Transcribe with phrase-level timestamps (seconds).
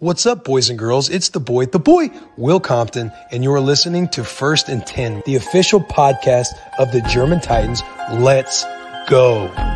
[0.00, 1.08] What's up, boys and girls?
[1.08, 5.36] It's the boy, the boy, Will Compton, and you're listening to First and 10, the
[5.36, 6.48] official podcast
[6.80, 7.80] of the German Titans.
[8.12, 8.64] Let's
[9.08, 9.46] go.
[9.46, 9.70] 30, 20,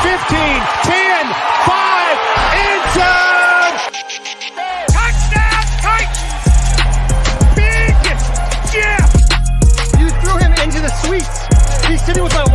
[0.00, 0.40] 15,
[0.88, 1.28] 10,
[1.68, 2.16] 5,
[2.56, 3.76] end zone!
[4.88, 6.40] Touchdown, Titans!
[7.52, 7.92] Big
[8.72, 9.12] Jeff!
[10.00, 11.44] You threw him into the suites.
[11.86, 12.47] He's sitting with my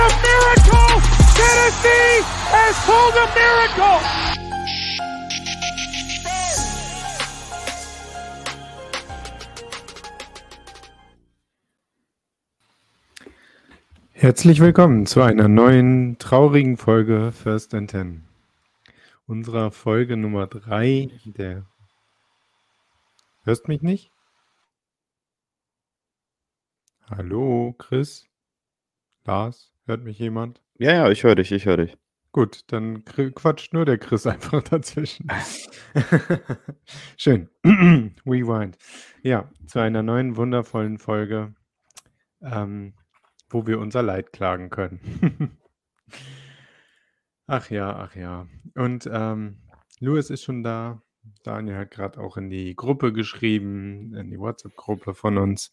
[0.00, 0.92] a miracle!
[1.36, 4.00] Tennessee has pulled a miracle!
[14.12, 18.24] Herzlich willkommen zu einer neuen traurigen Folge First and Ten.
[19.26, 21.66] Unserer Folge Nummer 3 der.
[23.42, 24.10] Hörst mich nicht?
[27.10, 28.26] Hallo, Chris?
[29.24, 29.69] Lars?
[29.90, 30.62] Hört mich jemand?
[30.78, 31.98] Ja, ja, ich höre dich, ich höre dich.
[32.30, 35.26] Gut, dann quatscht nur der Chris einfach dazwischen.
[37.16, 37.48] Schön.
[37.64, 38.78] Rewind.
[39.24, 41.56] Ja, zu einer neuen wundervollen Folge,
[42.40, 42.94] ähm,
[43.48, 45.58] wo wir unser Leid klagen können.
[47.48, 48.46] ach ja, ach ja.
[48.76, 49.58] Und ähm,
[49.98, 51.02] Louis ist schon da.
[51.42, 55.72] Daniel hat gerade auch in die Gruppe geschrieben, in die WhatsApp-Gruppe von uns.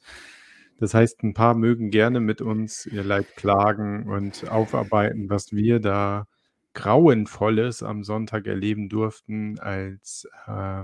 [0.80, 5.80] Das heißt, ein paar mögen gerne mit uns ihr Leid klagen und aufarbeiten, was wir
[5.80, 6.28] da
[6.74, 10.84] Grauenvolles am Sonntag erleben durften, als äh,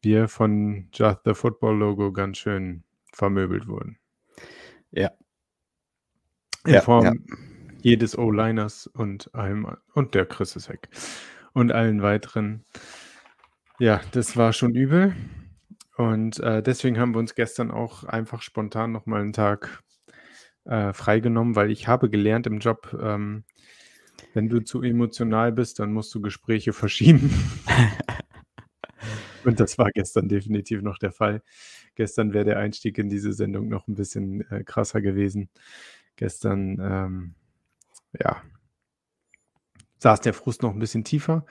[0.00, 3.98] wir von Just the Football Logo ganz schön vermöbelt wurden.
[4.90, 5.10] Ja.
[6.66, 7.12] In Ja, Form ja.
[7.82, 10.88] jedes O-Liners und allem und der Chris ist weg.
[11.52, 12.64] Und allen weiteren.
[13.78, 15.14] Ja, das war schon übel.
[16.02, 19.84] Und äh, deswegen haben wir uns gestern auch einfach spontan nochmal einen Tag
[20.64, 23.44] äh, freigenommen, weil ich habe gelernt im Job, ähm,
[24.34, 27.32] wenn du zu emotional bist, dann musst du Gespräche verschieben.
[29.44, 31.40] Und das war gestern definitiv noch der Fall.
[31.94, 35.50] Gestern wäre der Einstieg in diese Sendung noch ein bisschen äh, krasser gewesen.
[36.16, 37.34] Gestern, ähm,
[38.18, 38.42] ja,
[39.98, 41.46] saß der Frust noch ein bisschen tiefer.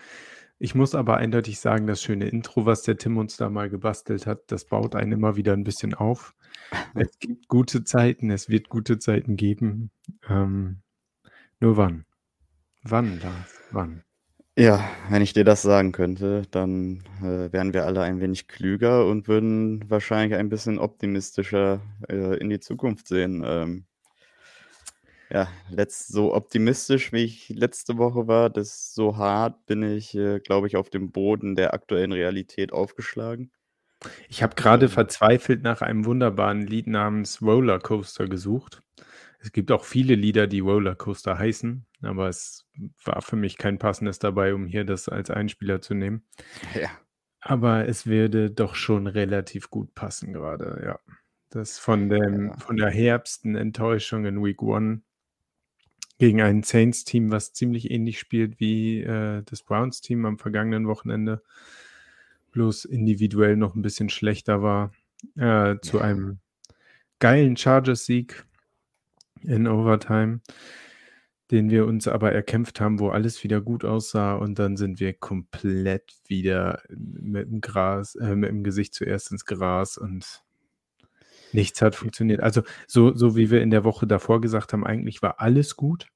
[0.63, 4.27] Ich muss aber eindeutig sagen, das schöne Intro, was der Tim uns da mal gebastelt
[4.27, 6.35] hat, das baut einen immer wieder ein bisschen auf.
[6.93, 9.89] Es gibt gute Zeiten, es wird gute Zeiten geben.
[10.29, 10.81] Ähm,
[11.59, 12.05] nur wann?
[12.83, 13.59] Wann, Lars?
[13.71, 14.03] Wann?
[14.55, 19.07] Ja, wenn ich dir das sagen könnte, dann äh, wären wir alle ein wenig klüger
[19.07, 23.43] und würden wahrscheinlich ein bisschen optimistischer äh, in die Zukunft sehen.
[23.43, 23.85] Ähm,
[25.31, 30.39] ja, letzt, so optimistisch, wie ich letzte Woche war, das so hart bin ich, äh,
[30.39, 33.51] glaube ich, auf dem Boden der aktuellen Realität aufgeschlagen.
[34.29, 38.81] Ich habe gerade verzweifelt nach einem wunderbaren Lied namens Rollercoaster gesucht.
[39.39, 42.67] Es gibt auch viele Lieder, die Rollercoaster heißen, aber es
[43.03, 46.25] war für mich kein passendes dabei, um hier das als Einspieler zu nehmen.
[46.75, 46.89] Ja.
[47.43, 50.99] Aber es würde doch schon relativ gut passen gerade, ja.
[51.49, 52.57] Das von dem, Ja.
[52.59, 55.01] von der herbsten Enttäuschung in Week One
[56.21, 61.41] gegen ein Saints-Team, was ziemlich ähnlich spielt wie äh, das Browns-Team am vergangenen Wochenende,
[62.51, 64.91] bloß individuell noch ein bisschen schlechter war,
[65.35, 66.37] äh, zu einem
[67.17, 68.45] geilen Chargers-Sieg
[69.41, 70.41] in Overtime,
[71.49, 75.13] den wir uns aber erkämpft haben, wo alles wieder gut aussah und dann sind wir
[75.13, 80.43] komplett wieder mit dem Gras, äh, mit dem Gesicht zuerst ins Gras und
[81.53, 82.41] nichts hat funktioniert.
[82.41, 86.07] Also so, so wie wir in der Woche davor gesagt haben, eigentlich war alles gut.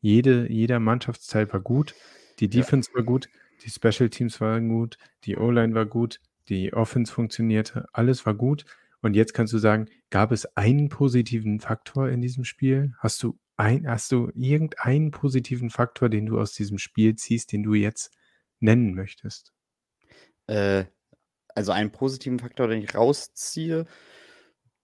[0.00, 1.94] Jede, jeder Mannschaftsteil war gut.
[2.40, 2.50] Die Ja.
[2.50, 3.28] Defense war gut,
[3.64, 8.64] die Special Teams waren gut, die O-Line war gut, die Offense funktionierte, alles war gut.
[9.00, 12.94] Und jetzt kannst du sagen, gab es einen positiven Faktor in diesem Spiel?
[12.98, 17.62] Hast du ein, hast du irgendeinen positiven Faktor, den du aus diesem Spiel ziehst, den
[17.62, 18.12] du jetzt
[18.60, 19.52] nennen möchtest?
[20.46, 20.84] Äh,
[21.54, 23.86] also einen positiven Faktor, den ich rausziehe,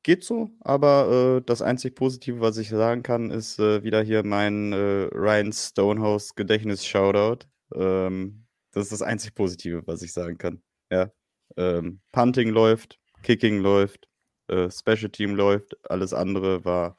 [0.05, 4.25] geht so, aber äh, das einzig Positive, was ich sagen kann, ist äh, wieder hier
[4.25, 7.47] mein äh, Ryan Stonehouse Gedächtnis-Shoutout.
[7.75, 10.63] Ähm, das ist das einzig Positive, was ich sagen kann.
[10.91, 11.11] Ja.
[11.57, 14.09] Ähm, Punting läuft, Kicking läuft,
[14.49, 16.97] äh, Special Team läuft, alles andere war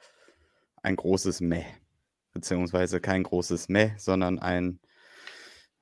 [0.82, 1.64] ein großes Meh.
[2.32, 4.80] Beziehungsweise kein großes Meh, sondern ein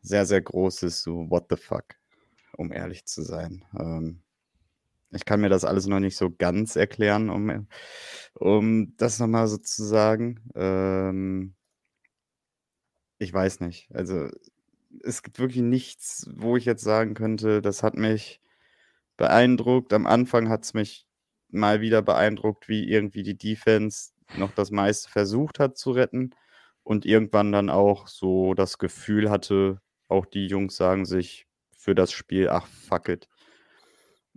[0.03, 1.85] sehr, sehr großes so What the fuck,
[2.57, 3.65] um ehrlich zu sein.
[3.79, 4.24] Ähm,
[5.11, 7.69] ich kann mir das alles noch nicht so ganz erklären, um,
[8.35, 10.41] um das nochmal so zu sagen.
[10.55, 11.55] Ähm,
[13.19, 13.89] ich weiß nicht.
[13.95, 14.29] Also
[15.03, 18.41] es gibt wirklich nichts, wo ich jetzt sagen könnte, das hat mich
[19.17, 19.93] beeindruckt.
[19.93, 21.07] Am Anfang hat es mich
[21.49, 26.31] mal wieder beeindruckt, wie irgendwie die Defense noch das meiste versucht hat zu retten
[26.83, 31.47] und irgendwann dann auch so das Gefühl hatte, auch die Jungs sagen sich
[31.77, 33.29] für das Spiel, ach fuck it.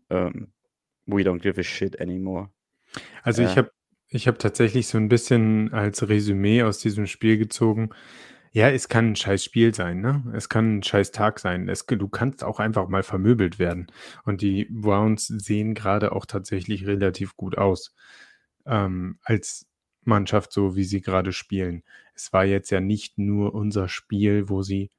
[0.09, 0.53] Ähm,
[1.07, 2.49] we don't give a shit anymore.
[3.23, 3.57] Also ich Ja.
[3.57, 3.71] habe
[4.09, 7.89] ich habe tatsächlich so ein bisschen als Resümee aus diesem Spiel gezogen.
[8.53, 10.23] Ja, es kann ein scheiß Spiel sein, ne?
[10.33, 11.67] Es kann ein scheiß Tag sein.
[11.67, 13.87] Es, du kannst auch einfach mal vermöbelt werden.
[14.23, 17.93] Und die Browns sehen gerade auch tatsächlich relativ gut aus.
[18.65, 19.67] Ähm, als
[20.03, 21.83] Mannschaft, so wie sie gerade spielen.
[22.15, 24.89] Es war jetzt ja nicht nur unser Spiel, wo sie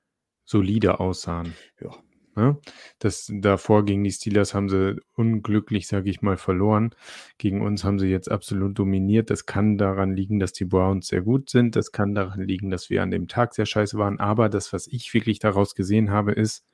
[0.44, 1.54] solide aussahen.
[1.80, 1.90] Ja.
[2.38, 2.56] Ne?
[3.00, 6.94] Das, davor gegen die Steelers haben sie unglücklich, sage ich mal, verloren.
[7.36, 9.30] Gegen uns haben sie jetzt absolut dominiert.
[9.30, 11.74] Das kann daran liegen, dass die Browns sehr gut sind.
[11.74, 14.20] Das kann daran liegen, dass wir an dem Tag sehr scheiße waren.
[14.20, 16.64] Aber das, was ich wirklich daraus gesehen habe, ist,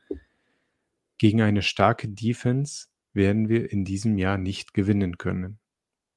[1.16, 5.58] gegen eine starke Defense werden wir in diesem Jahr nicht gewinnen können.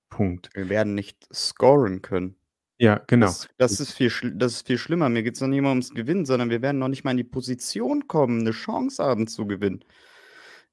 [0.10, 0.50] Punkt.
[0.56, 2.36] Wir werden nicht scoren können.
[2.80, 3.28] Ja, genau.
[3.28, 5.10] Das, das, ist viel, das ist viel schlimmer.
[5.10, 7.18] Mir geht es noch nicht mal ums Gewinnen, sondern wir werden noch nicht mal in
[7.18, 9.84] die Position kommen, eine Chance haben zu gewinnen.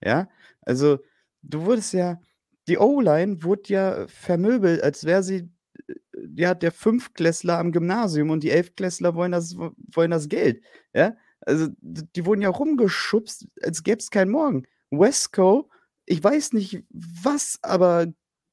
[0.03, 0.29] Ja,
[0.63, 0.99] also
[1.43, 2.21] du wurdest ja,
[2.69, 5.51] die O-Line wurde ja vermöbelt, als wäre sie
[5.89, 5.95] äh,
[6.37, 10.63] ja der Fünftklässler am Gymnasium und die Elftklässler wollen das, wollen das Geld.
[10.95, 14.65] Ja, also die wurden ja rumgeschubst, als gäbe es keinen Morgen.
[14.91, 15.71] Wesco,
[16.05, 18.07] ich weiß nicht was, aber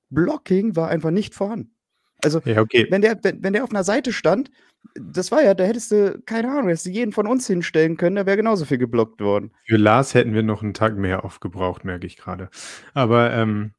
[0.09, 1.75] Blocking war einfach nicht vorhanden.
[2.23, 2.87] Also Ja, okay.
[2.89, 4.51] wenn der, wenn, wenn der auf einer Seite stand,
[4.95, 8.15] das war ja, da hättest du, keine Ahnung, hättest du jeden von uns hinstellen können,
[8.15, 9.51] da wäre genauso viel geblockt worden.
[9.65, 12.49] Für Lars hätten wir noch einen Tag mehr aufgebraucht, merke ich gerade.
[12.93, 13.73] Aber ähm,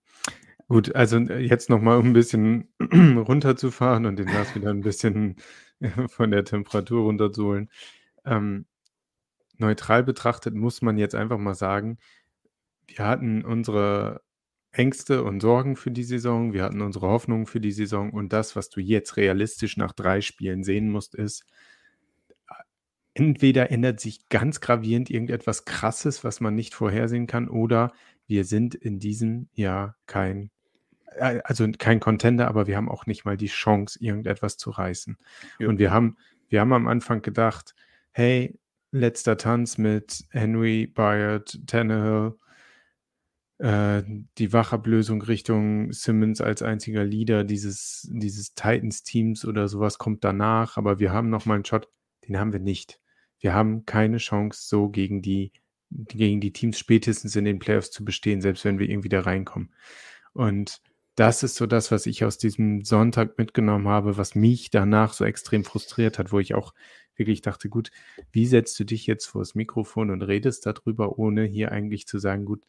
[0.69, 5.37] gut, also äh, jetzt nochmal, um ein bisschen runterzufahren und den Lars wieder ein bisschen
[6.09, 7.69] von der Temperatur runterzuholen.
[8.25, 8.67] Ähm,
[9.59, 11.99] neutral betrachtet muss man jetzt einfach mal sagen,
[12.87, 14.23] wir hatten unsere
[14.73, 18.57] Ängste und Sorgen für die Saison, wir hatten unsere Hoffnungen für die Saison und das,
[18.57, 21.45] was du jetzt realistisch nach drei Spielen sehen musst, ist,
[23.15, 27.93] entweder ändert sich ganz gravierend irgendetwas Krasses, was man nicht vorhersehen kann, oder
[28.27, 30.51] wir sind in diesem Jahr kein,
[31.17, 35.19] äh, also kein Contender, aber wir haben auch nicht mal die Chance, irgendetwas zu reißen.
[35.59, 35.69] Ja.
[35.69, 36.17] Und wir haben,
[36.49, 37.75] wir haben am Anfang gedacht,
[38.13, 38.59] hey,
[38.91, 42.35] letzter Tanz mit Henry, Byard, Tannehill,
[43.63, 44.03] äh,
[44.39, 50.99] die Wachablösung Richtung Simmons als einziger Leader dieses, dieses Titans-Teams oder sowas kommt danach, aber
[50.99, 51.89] wir haben nochmal einen Shot,
[52.27, 52.99] den haben wir nicht.
[53.39, 55.53] Wir haben keine Chance, so gegen die,
[55.91, 59.73] gegen die Teams spätestens in den Playoffs zu bestehen, selbst wenn wir irgendwie da reinkommen.
[60.33, 60.81] Und
[61.15, 65.25] das ist so das, was ich aus diesem Sonntag mitgenommen habe, was mich danach so
[65.25, 66.75] extrem frustriert hat, wo ich auch
[67.15, 67.93] wirklich dachte, gut,
[68.33, 72.19] wie setzt du dich jetzt vor das Mikrofon und redest darüber, ohne hier eigentlich zu
[72.19, 72.65] sagen, gut,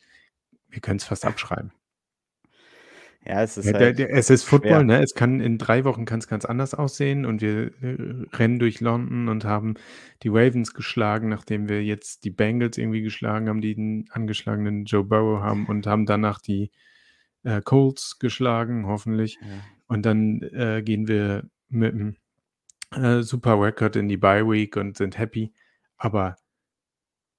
[0.74, 1.72] wir können es fast abschreiben.
[3.26, 4.84] Ja, es ist Ja, der, halt der, es ist Football, schwer.
[4.84, 5.02] ne?
[5.02, 8.82] Es kann in drei Wochen kann es ganz anders aussehen und wir äh, rennen durch
[8.82, 9.76] London und haben
[10.24, 15.06] die Ravens geschlagen, nachdem wir jetzt die Bengals irgendwie geschlagen haben, die den angeschlagenen Joe
[15.06, 16.72] Burrow haben und haben danach die
[17.44, 19.40] äh, Colts geschlagen, hoffentlich.
[19.42, 19.48] Ja.
[19.88, 22.18] Und dann äh, gehen wir mit einem
[22.92, 25.54] äh, super Record in die Bye Week und sind happy.
[25.98, 26.36] Aber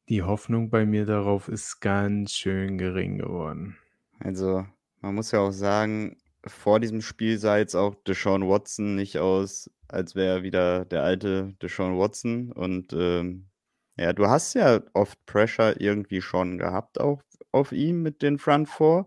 [0.09, 3.77] die Hoffnung bei mir darauf ist ganz schön gering geworden.
[4.19, 4.67] Also,
[5.01, 9.71] man muss ja auch sagen, vor diesem Spiel sah jetzt auch Deshaun Watson nicht aus,
[9.89, 12.53] als wäre er wieder der alte Deshaun Watson.
[12.53, 13.49] Und ähm,
[13.97, 18.69] ja, du hast ja oft Pressure irgendwie schon gehabt, auch auf ihm mit den Front
[18.69, 19.07] Four.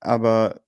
[0.00, 0.60] Aber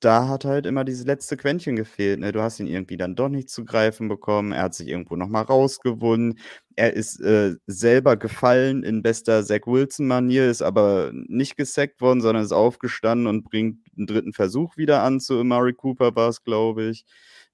[0.00, 2.20] da hat halt immer dieses letzte Quäntchen gefehlt.
[2.20, 2.30] Ne?
[2.32, 4.52] Du hast ihn irgendwie dann doch nicht zu greifen bekommen.
[4.52, 6.38] Er hat sich irgendwo nochmal rausgewunden.
[6.76, 12.44] Er ist äh, selber gefallen in bester Zach Wilson-Manier, ist aber nicht gesackt worden, sondern
[12.44, 15.20] ist aufgestanden und bringt einen dritten Versuch wieder an.
[15.20, 17.04] Zu Amari Cooper war es, glaube ich.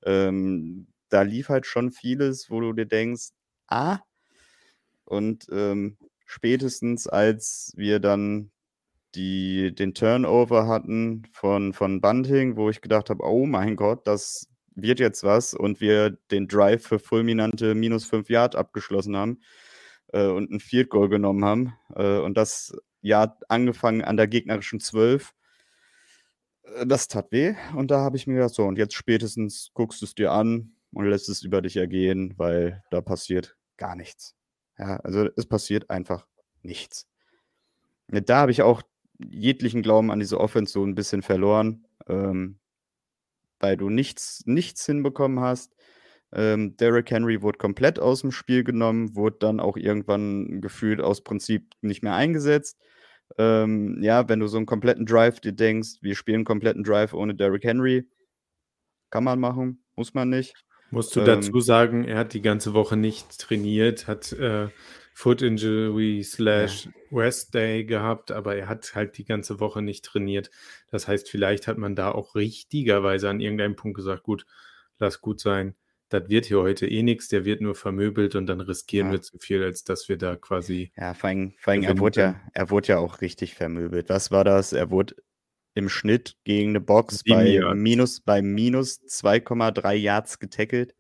[0.05, 3.31] Ähm, da lief halt schon vieles, wo du dir denkst,
[3.69, 4.01] ah.
[5.07, 5.97] Und ähm,
[6.27, 8.51] spätestens als wir dann
[9.15, 14.49] die den Turnover hatten von, von Bunting, wo ich gedacht habe, oh mein Gott, das
[14.75, 19.41] wird jetzt was und wir den Drive für fulminante minus 5 Yard abgeschlossen haben
[20.13, 24.81] äh, und ein Field Goal genommen haben äh, und das ja angefangen an der gegnerischen
[24.81, 25.33] 12.
[26.65, 30.03] Äh, Das tat weh und da habe ich mir gedacht, so und jetzt spätestens guckst
[30.03, 34.35] du es dir an und lässt es über dich ergehen, weil da passiert gar nichts.
[34.79, 36.27] Ja, also es passiert einfach
[36.63, 37.07] nichts.
[38.09, 38.83] Da habe ich auch
[39.31, 42.59] jeglichen Glauben an diese Offense so ein bisschen verloren, ähm,
[43.61, 45.75] weil du nichts, nichts hinbekommen hast.
[46.33, 51.23] Ähm, Derrick Henry wurde komplett aus dem Spiel genommen, wurde dann auch irgendwann gefühlt aus
[51.23, 52.79] Prinzip nicht mehr eingesetzt.
[53.39, 57.15] Ähm, ja, wenn du so einen kompletten Drive dir denkst, wir spielen einen kompletten Drive
[57.15, 58.09] ohne Derrick Henry,
[59.11, 60.55] kann man machen, muss man nicht.
[60.91, 64.69] Musst du Ähm, dazu sagen, er hat die ganze Woche nicht trainiert, hat äh,
[65.17, 70.51] Foot Injury slash Rest Day gehabt, aber er hat halt die ganze Woche nicht trainiert.
[70.91, 74.45] Das heißt, vielleicht hat man da auch richtigerweise an irgendeinem Punkt gesagt, gut,
[74.99, 75.77] lass gut sein.
[76.09, 79.13] Das wird hier heute eh nichts, der wird nur vermöbelt und dann riskieren Ja.
[79.15, 80.93] wir zu viel, als dass wir da quasi.
[80.97, 84.09] Ja, vor allem, vor allem er, wurde ja, er wurde ja auch richtig vermöbelt.
[84.09, 84.73] Was war das?
[84.73, 85.15] Er wurde
[85.75, 87.81] im Schnitt gegen eine Box Sieben bei Yards.
[87.81, 90.95] minus, bei minus 2,3 Yards getackelt.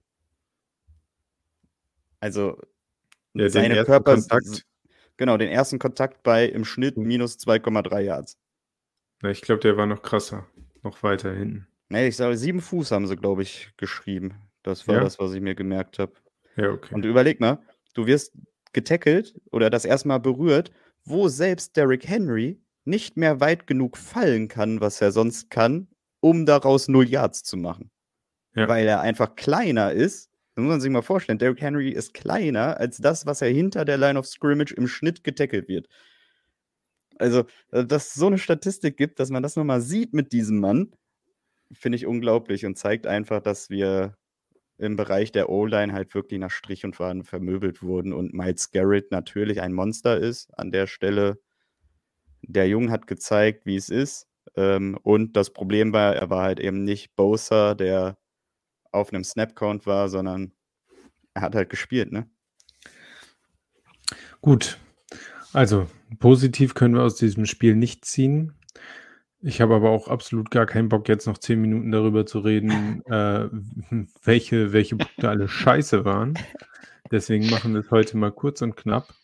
[2.21, 2.61] Also
[3.35, 4.14] Ja, seine Körper.
[4.14, 4.64] Kontakt.
[5.17, 7.05] Genau, den ersten Kontakt bei im Schnitt Hm.
[7.05, 8.37] minus 2,3 Yards.
[9.23, 10.47] Na, ich glaube, der war noch krasser,
[10.83, 11.67] noch weiter hinten.
[11.88, 14.35] Nee, ich sage, sieben Fuß haben sie, glaube ich, geschrieben.
[14.62, 15.00] Das war Ja?
[15.03, 16.12] das, was ich mir gemerkt habe.
[16.57, 16.95] Ja, okay.
[16.95, 17.59] Und überleg mal,
[17.95, 18.33] du wirst
[18.73, 20.73] getackelt oder das erstmal berührt,
[21.05, 25.88] wo selbst Derrick Henry nicht mehr weit genug fallen kann, was er sonst kann,
[26.21, 27.91] um daraus null Yards zu machen.
[28.55, 28.69] Ja.
[28.69, 30.31] Weil er einfach kleiner ist.
[30.54, 31.38] Das muss man sich mal vorstellen.
[31.38, 35.25] Derrick Henry ist kleiner als das, was er hinter der Line of Scrimmage im Schnitt
[35.25, 35.88] getackelt wird.
[37.18, 40.61] Also, äh, dass es so eine Statistik gibt, dass man das nochmal sieht mit diesem
[40.61, 40.92] Mann,
[41.73, 44.16] finde ich unglaublich und zeigt einfach, dass wir
[44.78, 49.11] im Bereich der O-Line halt wirklich nach Strich und Faden vermöbelt wurden und Miles Garrett
[49.12, 51.40] natürlich ein Monster ist an der Stelle.
[52.42, 54.28] Der Junge hat gezeigt, wie es ist.
[54.56, 58.16] Ähm, und das Problem war, er war halt eben nicht Bosa, der
[58.94, 60.52] auf einem Snap-Count war, sondern
[61.34, 62.28] er hat halt gespielt, ne?
[64.40, 64.78] Gut.
[65.52, 68.54] Also, positiv können wir aus diesem Spiel nicht ziehen.
[69.40, 73.02] Ich habe aber auch absolut gar keinen Bock, jetzt noch zehn Minuten darüber zu reden,
[73.06, 73.48] äh,
[74.22, 76.34] welche, welche Punkte alle scheiße waren.
[77.10, 79.14] Deswegen machen wir es heute mal kurz und knapp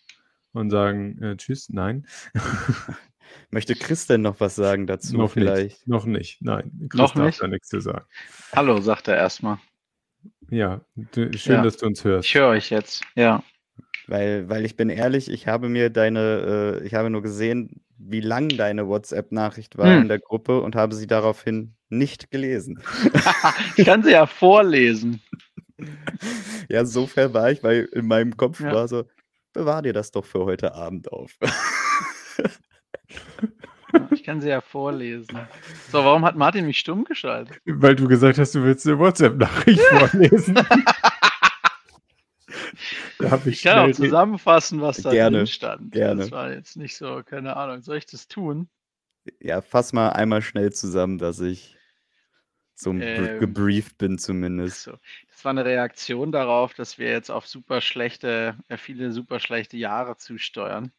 [0.52, 2.06] und sagen äh, Tschüss, nein.
[3.50, 5.64] Möchte Chris denn noch was sagen dazu noch vielleicht?
[5.78, 5.88] nicht.
[5.88, 6.70] Noch nicht, nein.
[6.88, 7.42] Chris Noch darf nicht?
[7.42, 8.04] da nichts zu sagen.
[8.54, 9.58] Hallo, sagt er erstmal.
[10.50, 11.62] Ja, du, schön, Ja.
[11.62, 12.28] dass du uns hörst.
[12.28, 13.02] Ich höre euch jetzt.
[13.14, 13.42] Ja.
[14.06, 18.20] Weil, weil ich bin ehrlich, ich habe mir deine, äh, ich habe nur gesehen, wie
[18.20, 20.02] lang deine WhatsApp-Nachricht war Hm.
[20.02, 22.80] in der Gruppe und habe sie daraufhin nicht gelesen.
[23.76, 25.22] Ich kann sie ja vorlesen.
[26.68, 28.72] Ja, so fair war ich, weil in meinem Kopf Ja.
[28.72, 29.04] war so,
[29.52, 31.32] bewahr dir das doch für heute Abend auf.
[34.12, 35.36] Ich kann sie ja vorlesen.
[35.90, 37.60] So, warum hat Martin mich stumm geschaltet?
[37.64, 40.54] Weil du gesagt hast, du willst eine WhatsApp-Nachricht vorlesen.
[43.18, 45.92] da habe ich, Ich kann auch schnell- zusammenfassen, was da Gerne, drin stand.
[45.92, 46.20] gerne.
[46.22, 47.82] Das war jetzt nicht so, keine Ahnung.
[47.82, 48.68] Soll ich das tun?
[49.38, 51.76] ja, fass mal einmal schnell zusammen, dass ich
[52.74, 54.84] so Ähm, gebrieft bin zumindest.
[54.84, 54.92] So.
[55.30, 59.76] Das war eine Reaktion darauf, dass wir jetzt auf super schlechte, äh, viele super schlechte
[59.76, 60.90] Jahre zusteuern.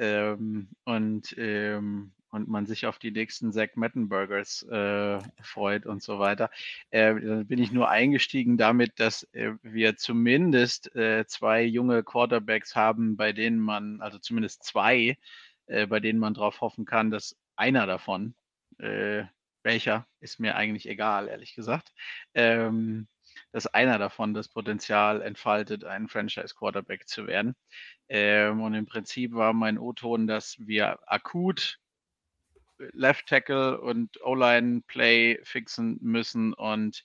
[0.00, 6.18] Ähm, und, ähm, und man sich auf die nächsten Zack Mettenburgers äh, freut und so
[6.18, 6.50] weiter.
[6.90, 12.74] Äh, dann bin ich nur eingestiegen damit, dass äh, wir zumindest äh, zwei junge Quarterbacks
[12.74, 15.18] haben, bei denen man, also zumindest zwei,
[15.66, 18.34] äh, bei denen man darauf hoffen kann, dass einer davon,
[18.78, 19.24] äh,
[19.62, 21.92] welcher, ist mir eigentlich egal, ehrlich gesagt,
[22.32, 23.06] ähm,
[23.52, 27.54] dass einer davon das Potenzial entfaltet, ein Franchise-Quarterback zu werden.
[28.08, 31.78] Ähm, und im Prinzip war mein O-Ton, dass wir akut
[32.92, 37.04] Left Tackle und O-Line Play fixen müssen und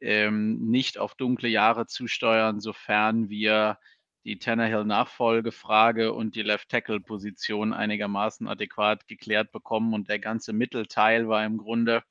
[0.00, 3.78] ähm, nicht auf dunkle Jahre zusteuern, sofern wir
[4.24, 9.92] die Tannehill-Nachfolgefrage und die Left Tackle-Position einigermaßen adäquat geklärt bekommen.
[9.92, 12.02] Und der ganze Mittelteil war im Grunde,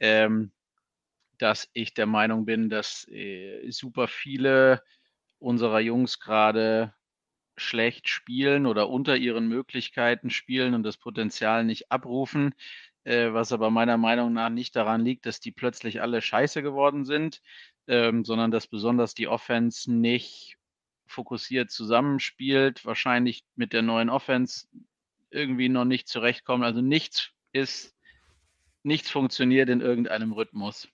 [0.00, 0.52] ähm,
[1.38, 4.82] dass ich der Meinung bin, dass äh, super viele
[5.38, 6.94] unserer Jungs gerade
[7.56, 12.54] schlecht spielen oder unter ihren Möglichkeiten spielen und das Potenzial nicht abrufen,
[13.04, 17.04] äh, was aber meiner Meinung nach nicht daran liegt, dass die plötzlich alle scheiße geworden
[17.04, 17.40] sind,
[17.86, 20.58] ähm, sondern dass besonders die Offense nicht
[21.06, 24.66] fokussiert zusammenspielt, wahrscheinlich mit der neuen Offense
[25.30, 26.64] irgendwie noch nicht zurechtkommen.
[26.64, 27.96] Also nichts ist,
[28.82, 30.88] nichts funktioniert in irgendeinem Rhythmus.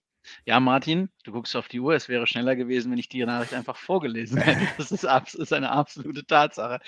[0.45, 3.55] Ja, Martin, du guckst auf die Uhr, es wäre schneller gewesen, wenn ich die Nachricht
[3.55, 4.67] einfach vorgelesen hätte.
[4.79, 4.91] Das
[5.35, 6.81] ist, eine absolute Tatsache.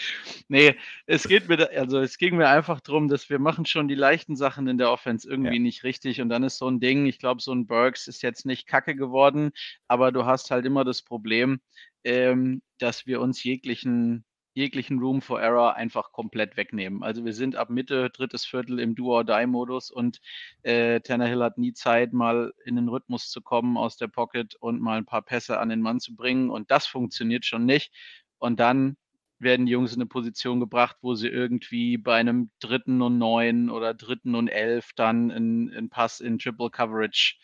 [0.48, 0.76] Nee,
[1.06, 4.36] es geht mir, also es ging mir einfach darum, dass wir machen schon die leichten
[4.36, 5.62] Sachen in der Offense irgendwie Ja.
[5.62, 6.20] nicht richtig.
[6.20, 8.94] Und dann ist so ein Ding, ich glaube, so ein Burks ist jetzt nicht kacke
[8.94, 9.52] geworden,
[9.88, 11.60] aber du hast halt immer das Problem,
[12.04, 14.24] ähm, dass wir uns jeglichen
[14.54, 17.02] jeglichen Room for Error einfach komplett wegnehmen.
[17.02, 20.20] Also wir sind ab Mitte, drittes Viertel im Do-or-Die-Modus und
[20.62, 24.80] äh, Tannehill hat nie Zeit, mal in den Rhythmus zu kommen aus der Pocket und
[24.80, 27.92] mal ein paar Pässe an den Mann zu bringen und das funktioniert schon nicht.
[28.38, 28.96] Und dann
[29.40, 33.70] werden die Jungs in eine Position gebracht, wo sie irgendwie bei einem dritten und neun
[33.70, 37.36] oder dritten und elf dann einen Pass in Triple Coverage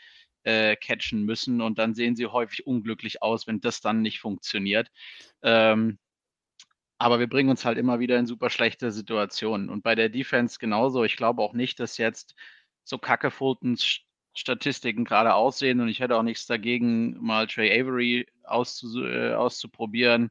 [0.45, 4.91] äh, catchen müssen und dann sehen sie häufig unglücklich aus, wenn das dann nicht funktioniert.
[5.43, 5.99] Ähm,
[7.01, 9.71] aber wir bringen uns halt immer wieder in super schlechte Situationen.
[9.71, 11.03] Und bei der Defense genauso.
[11.03, 12.35] Ich glaube auch nicht, dass jetzt
[12.85, 14.01] so kacke Fultons
[14.35, 20.31] Statistiken gerade aussehen und ich hätte auch nichts dagegen, mal Trey Avery auszu, äh, auszuprobieren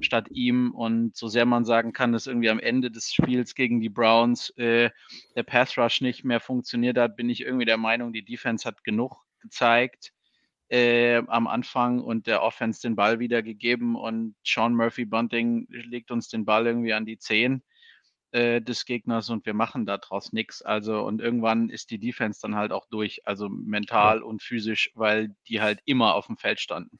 [0.00, 0.72] statt ihm.
[0.72, 4.50] Und so sehr man sagen kann, dass irgendwie am Ende des Spiels gegen die Browns
[4.56, 4.90] äh,
[5.36, 8.82] der Pass Rush nicht mehr funktioniert hat, bin ich irgendwie der Meinung, die Defense hat
[8.84, 10.14] genug gezeigt
[10.68, 16.28] äh, am Anfang und der Offense den Ball wiedergegeben und Sean Murphy Bunting legt uns
[16.28, 17.62] den Ball irgendwie an die 10
[18.32, 20.62] äh, des Gegners und wir machen daraus nichts.
[20.62, 25.34] Also und irgendwann ist die Defense dann halt auch durch, also mental und physisch, weil
[25.48, 26.98] die halt immer auf dem Feld standen.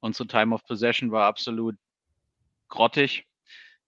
[0.00, 1.76] Und so Time of Possession war absolut
[2.68, 3.26] grottig.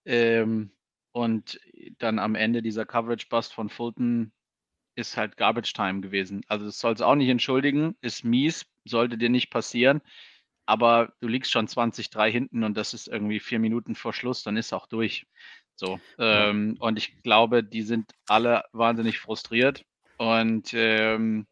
[0.06, 0.70] Ähm,
[1.12, 1.60] und
[1.98, 4.32] dann am Ende dieser Coverage Bust von Fulton
[4.96, 6.42] ist halt Garbage Time gewesen.
[6.48, 10.00] Also das soll es auch nicht entschuldigen, ist mies, sollte dir nicht passieren.
[10.66, 14.56] Aber du liegst schon 20-3 hinten und das ist irgendwie vier Minuten vor Schluss, dann
[14.56, 15.26] ist auch durch.
[15.76, 16.00] So.
[16.18, 19.84] Ähm, und ich glaube, die sind alle wahnsinnig frustriert.
[20.16, 21.46] Und ähm,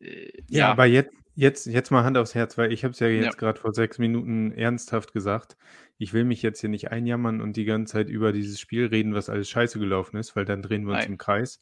[0.00, 3.00] äh, ja, ja, aber jetzt, jetzt, jetzt mal Hand aufs Herz, weil ich habe es
[3.00, 3.30] ja jetzt ja.
[3.32, 5.56] gerade vor sechs Minuten ernsthaft gesagt.
[5.98, 9.14] Ich will mich jetzt hier nicht einjammern und die ganze Zeit über dieses Spiel reden,
[9.14, 11.12] was alles scheiße gelaufen ist, weil dann drehen wir uns Nein.
[11.12, 11.60] im Kreis.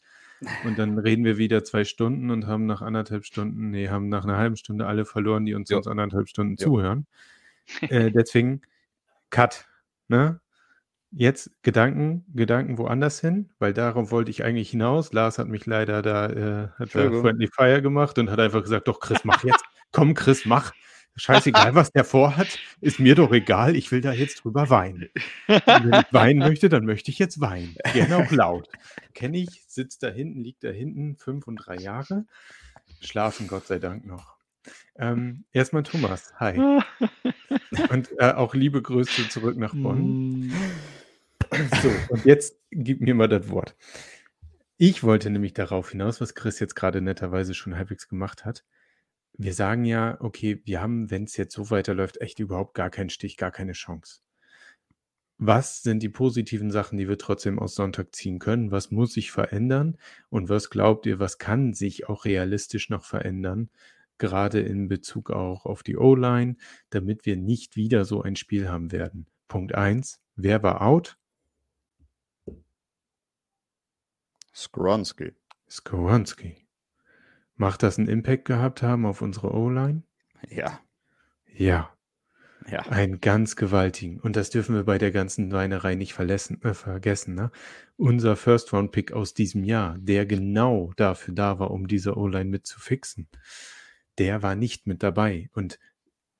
[0.65, 4.25] Und dann reden wir wieder zwei Stunden und haben nach anderthalb Stunden, nee, haben nach
[4.25, 5.77] einer halben Stunde alle verloren, die uns ja.
[5.77, 6.65] sonst anderthalb Stunden ja.
[6.65, 7.07] zuhören.
[7.83, 8.63] Äh, deswegen,
[9.31, 9.67] Cut.
[10.09, 10.41] Ne?
[11.13, 15.13] Jetzt Gedanken, Gedanken woanders hin, weil darauf wollte ich eigentlich hinaus.
[15.13, 18.89] Lars hat mich leider da, äh, hat da Friendly Fire gemacht und hat einfach gesagt,
[18.89, 19.63] doch Chris, mach jetzt.
[19.93, 20.73] Komm, Chris, mach.
[21.21, 23.77] Scheißegal, was der vorhat, ist mir doch egal.
[23.77, 25.11] Ich will da jetzt drüber weinen.
[25.49, 27.77] Und wenn ich weinen möchte, dann möchte ich jetzt weinen.
[27.93, 28.69] Gerne auch laut.
[29.13, 32.25] Kenne ich, sitzt da hinten, liegt da hinten, fünf und drei Jahre.
[33.03, 34.37] Schlafen Gott sei Dank noch.
[34.97, 36.59] Ähm, erstmal Thomas, hi.
[37.91, 40.49] Und äh, auch liebe Grüße zurück nach Bonn.
[40.49, 40.53] Mm.
[41.83, 43.75] So, und jetzt gib mir mal das Wort.
[44.77, 48.65] Ich wollte nämlich darauf hinaus, was Chris jetzt gerade netterweise schon halbwegs gemacht hat
[49.35, 53.11] wir sagen ja, okay, wir haben, wenn es jetzt so weiterläuft, echt überhaupt gar keinen
[53.11, 54.21] Stich, gar keine Chance.
[55.39, 58.71] Was sind die positiven Sachen, die wir trotzdem aus Sonntag ziehen können?
[58.71, 59.97] Was muss sich verändern?
[60.29, 63.71] Und was glaubt ihr, was kann sich auch realistisch noch verändern?
[64.19, 66.57] Gerade in Bezug auch auf die O-Line,
[66.91, 69.27] damit wir nicht wieder so ein Spiel haben werden.
[69.49, 70.21] Punkt 1.
[70.37, 71.17] Wer war out?
[74.55, 75.33] Skronski.
[75.71, 76.67] Skronski.
[77.61, 80.03] Macht das einen Impact gehabt haben auf unsere O-Line?
[80.49, 80.81] Ja.
[81.53, 81.95] Ja.
[82.67, 82.79] Ja.
[82.87, 84.19] Einen ganz gewaltigen.
[84.19, 87.35] Und das dürfen wir bei der ganzen Weinerei nicht verlessen, äh, vergessen.
[87.35, 87.51] Ne?
[87.99, 92.81] Unser First-Round-Pick aus diesem Jahr, der genau dafür da war, um diese O-Line mit zu
[92.81, 93.29] fixen,
[94.17, 95.51] der war nicht mit dabei.
[95.53, 95.79] Und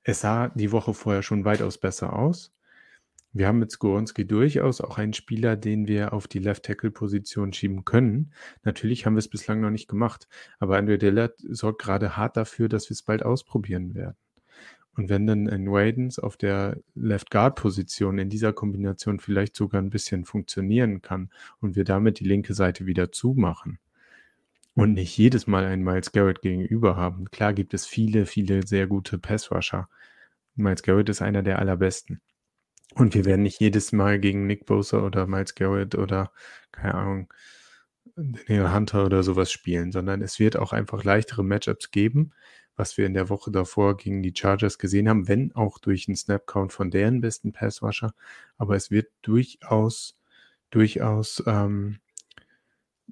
[0.01, 2.51] es sah die Woche vorher schon weitaus besser aus.
[3.33, 8.33] Wir haben mit Skoronski durchaus auch einen Spieler, den wir auf die Left-Tackle-Position schieben können.
[8.63, 10.27] Natürlich haben wir es bislang noch nicht gemacht,
[10.59, 14.17] aber Andrew Dillard sorgt gerade hart dafür, dass wir es bald ausprobieren werden.
[14.97, 20.25] Und wenn dann ein Wadens auf der Left-Guard-Position in dieser Kombination vielleicht sogar ein bisschen
[20.25, 21.29] funktionieren kann
[21.61, 23.79] und wir damit die linke Seite wieder zumachen
[24.73, 27.31] und nicht jedes Mal einen Miles Garrett gegenüber haben.
[27.31, 29.87] Klar gibt es viele, viele sehr gute Pass-Rusher.
[30.55, 32.19] Miles Garrett ist einer der allerbesten.
[32.95, 36.31] Und wir werden nicht jedes Mal gegen Nick Bosa oder Miles Garrett oder,
[36.71, 37.33] keine Ahnung,
[38.15, 42.31] Daniel Hunter oder sowas spielen, sondern es wird auch einfach leichtere Matchups geben,
[42.75, 46.15] was wir in der Woche davor gegen die Chargers gesehen haben, wenn auch durch einen
[46.15, 48.13] Snapcount von deren besten Passwasher.
[48.57, 50.17] Aber es wird durchaus,
[50.69, 51.99] durchaus ähm,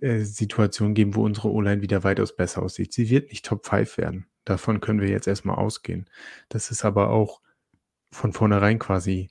[0.02, 2.94] äh, Situationen geben, wo unsere O-Line wieder weitaus besser aussieht.
[2.94, 4.28] Sie wird nicht Top 5 werden.
[4.46, 6.10] Davon können wir jetzt erstmal ausgehen.
[6.50, 7.42] Das ist aber auch
[8.12, 9.30] von vornherein quasi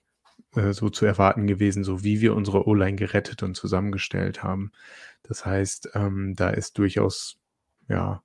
[0.55, 4.73] äh, so zu erwarten gewesen, so wie wir unsere O-Line gerettet und zusammengestellt haben.
[5.23, 7.39] Das heißt, ähm, da ist durchaus,
[7.89, 8.23] ja,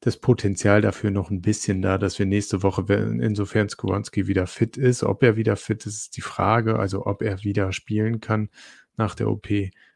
[0.00, 2.82] das Potenzial dafür noch ein bisschen da, dass wir nächste Woche,
[3.20, 7.22] insofern Skoronski wieder fit ist, ob er wieder fit ist, ist die Frage, also ob
[7.22, 8.48] er wieder spielen kann
[8.96, 9.48] nach der OP.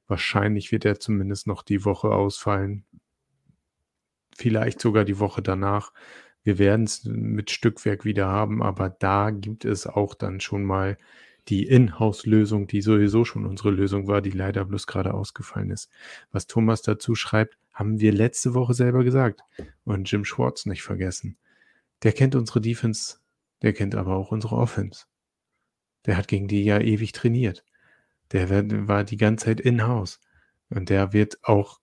[0.06, 2.84] Wahrscheinlich wird er zumindest noch die Woche ausfallen.
[4.36, 5.92] Vielleicht sogar die Woche danach.
[6.42, 10.98] Wir werden es mit Stückwerk wieder haben, aber da gibt es auch dann schon mal
[11.48, 15.90] die Inhouse-Lösung, die sowieso schon unsere Lösung war, die leider bloß gerade ausgefallen ist.
[16.32, 19.42] Was Thomas dazu schreibt, haben wir letzte Woche selber gesagt.
[19.84, 21.36] Und Jim Schwartz nicht vergessen.
[22.02, 23.16] Der kennt unsere Defense,
[23.62, 25.04] der kennt aber auch unsere Offense.
[26.06, 27.64] Der hat gegen die ja ewig trainiert.
[28.32, 28.48] der
[28.88, 30.20] war die ganze Zeit in-house.
[30.70, 31.80] Und der wird auch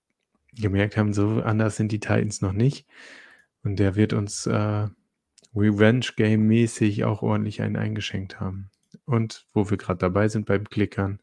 [0.53, 2.87] gemerkt haben, so anders sind die Titans noch nicht.
[3.63, 4.87] Und der wird uns äh,
[5.55, 8.69] Revenge-Game-mäßig auch ordentlich einen eingeschenkt haben.
[9.11, 11.19] Und wo wir gerade dabei sind beim Klickern,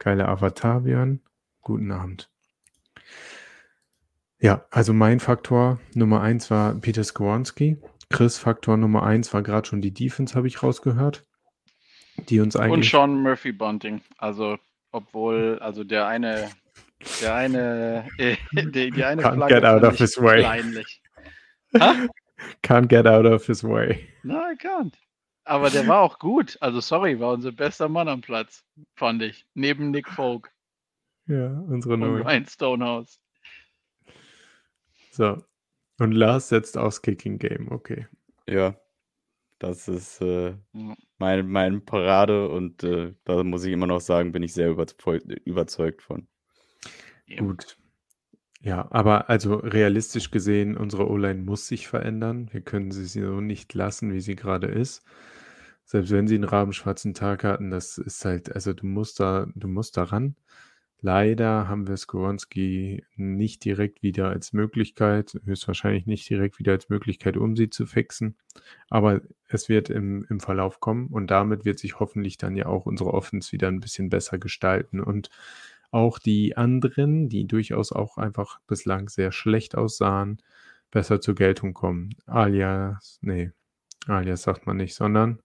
[0.00, 1.20] geile Avatar, Björn.
[1.62, 2.28] Guten Abend.
[4.40, 7.76] Ja, also mein Faktor Nummer eins war Peter Skoronski.
[8.10, 11.24] Chris Faktor Nummer eins war gerade schon die Defense, habe ich rausgehört.
[12.28, 12.72] Die uns eigentlich.
[12.72, 14.00] Und Sean Murphy Bunting.
[14.18, 14.58] Also,
[14.90, 16.50] obwohl, also der eine,
[17.20, 20.42] der eine, äh, die, die eine Can't Flagge get out of his way.
[22.62, 24.08] Can't get out of his way.
[24.24, 24.94] No, I can't.
[25.46, 26.58] Aber der war auch gut.
[26.60, 28.64] Also sorry, war unser bester Mann am Platz,
[28.96, 29.46] fand ich.
[29.54, 30.52] Neben Nick Folk
[31.26, 32.24] Ja, unsere und neue.
[32.24, 33.20] Ryan Stonehouse.
[35.10, 35.42] So.
[35.98, 38.06] Und Lars setzt aufs Kicking Game, okay.
[38.48, 38.76] Ja,
[39.58, 40.96] das ist äh, Ja.
[41.18, 45.26] mein, mein Parade und äh, da muss ich immer noch sagen, bin ich sehr überzeugt,
[45.44, 46.28] überzeugt von.
[47.26, 47.40] Ja.
[47.40, 47.78] Gut.
[48.62, 52.48] Ja, aber also realistisch gesehen, unsere O-Line muss sich verändern.
[52.52, 55.04] Wir können sie so nicht lassen, wie sie gerade ist.
[55.86, 59.68] Selbst wenn sie einen rabenschwarzen Tag hatten, das ist halt, also du musst da, du
[59.68, 60.34] musst da ran.
[61.00, 67.36] Leider haben wir Skoronski nicht direkt wieder als Möglichkeit, höchstwahrscheinlich nicht direkt wieder als Möglichkeit,
[67.36, 68.36] um sie zu fixen.
[68.90, 72.86] Aber es wird im, im Verlauf kommen und damit wird sich hoffentlich dann ja auch
[72.86, 75.30] unsere Offense wieder ein bisschen besser gestalten und
[75.92, 80.42] auch die anderen, die durchaus auch einfach bislang sehr schlecht aussahen,
[80.90, 82.10] besser zur Geltung kommen.
[82.26, 83.52] Alias, nee,
[84.06, 85.40] alias sagt man nicht, sondern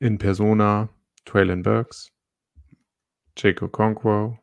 [0.00, 0.88] in Persona
[1.24, 2.12] Traylon Burks,
[3.36, 4.38] Jacob Conquo,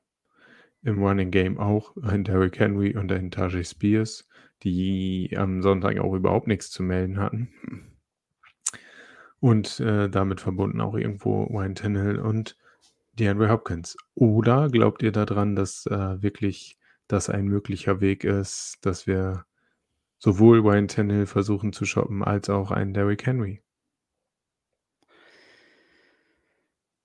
[0.83, 4.27] im Running Game auch ein Derrick Henry und ein Tajay Spears,
[4.63, 7.49] die am Sonntag auch überhaupt nichts zu melden hatten.
[9.39, 12.57] Und äh, damit verbunden auch irgendwo Ryan Tannehill und
[13.13, 13.95] DeAndre Hopkins.
[14.15, 19.45] Oder glaubt ihr daran, dass äh, wirklich das ein möglicher Weg ist, dass wir
[20.17, 23.61] sowohl Ryan Tannehill versuchen zu shoppen, als auch einen Derrick Henry?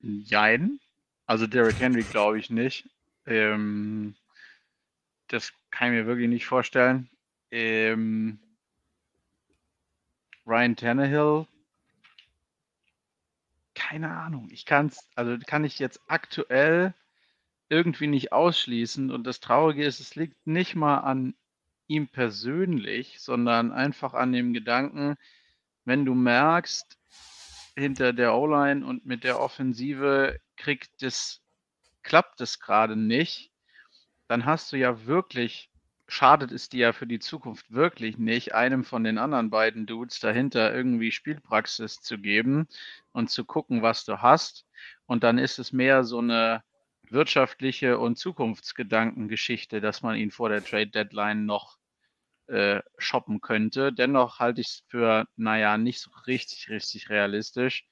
[0.01, 0.81] Jein.
[1.27, 2.88] Also Derrick Henry glaube ich nicht.
[3.27, 4.14] Ähm,
[5.29, 7.09] das kann ich mir wirklich nicht vorstellen.
[7.51, 8.38] Ähm,
[10.46, 11.46] Ryan Tannehill.
[13.75, 14.49] Keine Ahnung.
[14.51, 16.94] Ich kann es, also kann ich jetzt aktuell
[17.68, 19.11] irgendwie nicht ausschließen.
[19.11, 21.35] Und das Traurige ist, es liegt nicht mal an
[21.90, 25.16] ihm persönlich, sondern einfach an dem Gedanken,
[25.85, 26.96] wenn du merkst,
[27.76, 31.42] hinter der O-Line und mit der Offensive kriegt es,
[32.03, 33.50] klappt es gerade nicht,
[34.29, 35.68] dann hast du ja wirklich,
[36.07, 40.20] schadet es dir ja für die Zukunft wirklich nicht, einem von den anderen beiden Dudes
[40.20, 42.68] dahinter irgendwie Spielpraxis zu geben
[43.11, 44.64] und zu gucken, was du hast.
[45.07, 46.62] Und dann ist es mehr so eine
[47.09, 51.80] wirtschaftliche und Zukunftsgedankengeschichte, dass man ihn vor der Trade Deadline noch
[52.51, 53.93] äh, shoppen könnte.
[53.93, 57.87] Dennoch halte ich es für, naja, nicht so richtig, richtig realistisch.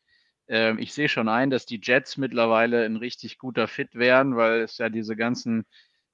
[0.48, 4.62] Ähm, ich sehe schon ein, dass die Jets mittlerweile ein richtig guter Fit wären, weil
[4.62, 5.66] es ja diese ganzen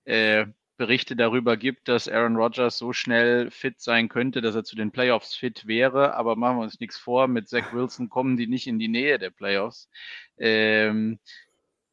[0.04, 4.76] äh, Berichte darüber gibt, dass Aaron Rodgers so schnell fit sein könnte, dass er zu
[4.76, 6.14] den Playoffs fit wäre.
[6.14, 9.18] Aber machen wir uns nichts vor, mit Zach Wilson kommen die nicht in die Nähe
[9.18, 9.88] der Playoffs.
[10.36, 11.20] Ähm,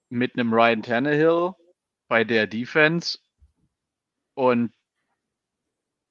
[0.10, 1.54] mit einem Ryan Tannehill
[2.08, 3.20] bei der Defense
[4.34, 4.74] und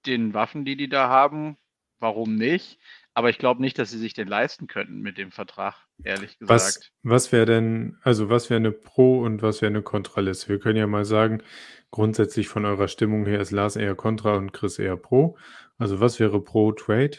[0.06, 1.56] den Waffen, die die da haben,
[1.98, 2.78] warum nicht?
[3.14, 6.74] Aber ich glaube nicht, dass sie sich den leisten könnten mit dem Vertrag, ehrlich Was,
[6.76, 6.92] gesagt.
[7.02, 10.48] was wäre denn, also was wäre eine Pro- und was wäre eine Kontraliste?
[10.48, 11.42] Wir können ja mal sagen,
[11.90, 15.36] grundsätzlich von eurer Stimmung her ist Lars eher Kontra und Chris eher Pro.
[15.76, 17.18] Also was wäre Pro-Trade?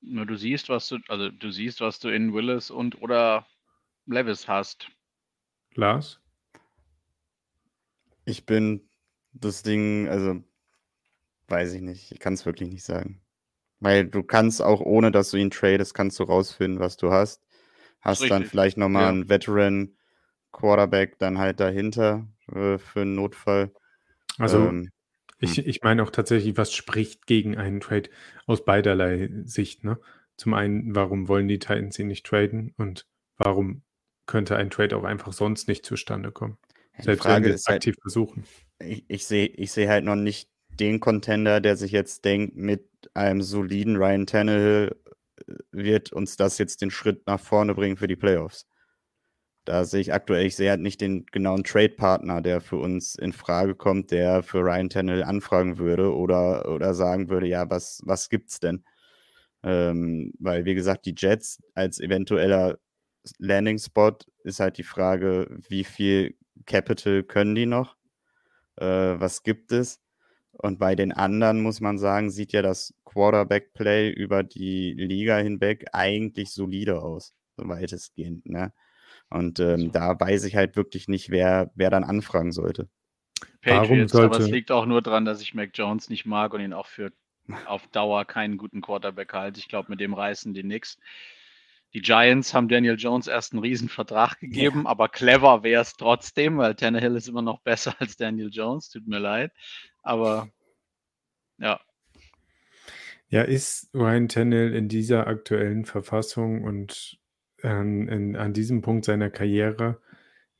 [0.00, 3.46] Nur du siehst, was du, also du siehst, was du in Willis und oder
[4.06, 4.88] Levis hast.
[5.74, 6.20] Lars?
[8.24, 8.87] Ich bin
[9.40, 10.42] das Ding, also
[11.48, 13.20] weiß ich nicht, ich kann es wirklich nicht sagen.
[13.80, 17.42] Weil du kannst auch, ohne dass du ihn tradest, kannst du rausfinden, was du hast.
[18.00, 19.08] Hast dann richtig, vielleicht nochmal ja.
[19.08, 19.96] einen Veteran
[20.52, 23.72] Quarterback dann halt dahinter äh, für einen Notfall.
[24.38, 24.90] Also Ähm,
[25.40, 28.10] ich, ich meine auch tatsächlich, was spricht gegen einen Trade
[28.46, 29.98] aus beiderlei Sicht, ne?
[30.36, 33.82] Zum einen, warum wollen die Titans ihn nicht traden und warum
[34.26, 36.58] könnte ein Trade auch einfach sonst nicht zustande kommen?
[36.98, 38.44] die Selbst wenn Frage sie es ist halt, aktiv versuchen.
[38.80, 42.88] Ich, ich sehe ich seh halt noch nicht den Contender, der sich jetzt denkt, mit
[43.14, 44.96] einem soliden Ryan Tannehill
[45.46, 48.66] äh, wird uns das jetzt den Schritt nach vorne bringen für die Playoffs.
[49.64, 53.34] Da sehe ich aktuell, ich sehe halt nicht den genauen Trade-Partner, der für uns in
[53.34, 58.30] Frage kommt, der für Ryan Tannehill anfragen würde oder, oder sagen würde, ja, was, was
[58.30, 58.84] gibt's denn?
[59.62, 62.78] Ähm, weil, wie gesagt, die Jets als eventueller
[63.38, 67.97] Landing-Spot ist halt die Frage, wie viel Capital können die noch?
[68.80, 70.00] Äh, was gibt es?
[70.52, 75.86] Und bei den anderen muss man sagen, sieht ja das Quarterback-Play über die Liga hinweg
[75.92, 78.46] eigentlich solide aus, so weitestgehend.
[78.46, 78.72] Ne?
[79.30, 82.88] Und ähm, da weiß ich halt wirklich nicht, wer, wer dann anfragen sollte.
[83.62, 84.36] Patriots, sollte...
[84.36, 86.86] aber es liegt auch nur daran, dass ich Mac Jones nicht mag und ihn auch
[86.86, 87.12] für
[87.66, 89.60] auf Dauer keinen guten Quarterback halte.
[89.60, 90.98] Ich glaube, mit dem reißen die nix.
[91.94, 94.90] Die Giants haben Daniel Jones erst einen riesen Vertrag gegeben, ja.
[94.90, 99.06] aber clever wäre es trotzdem, weil Tannehill ist immer noch besser als Daniel Jones, tut
[99.06, 99.52] mir leid.
[100.02, 100.48] Aber
[101.58, 101.80] ja.
[103.30, 107.18] Ja, ist Ryan Tannehill in dieser aktuellen Verfassung und
[107.62, 110.00] an, in, an diesem Punkt seiner Karriere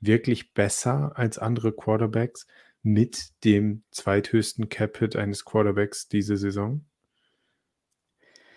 [0.00, 2.46] wirklich besser als andere Quarterbacks
[2.82, 6.84] mit dem zweithöchsten Cap-Hit eines Quarterbacks diese Saison?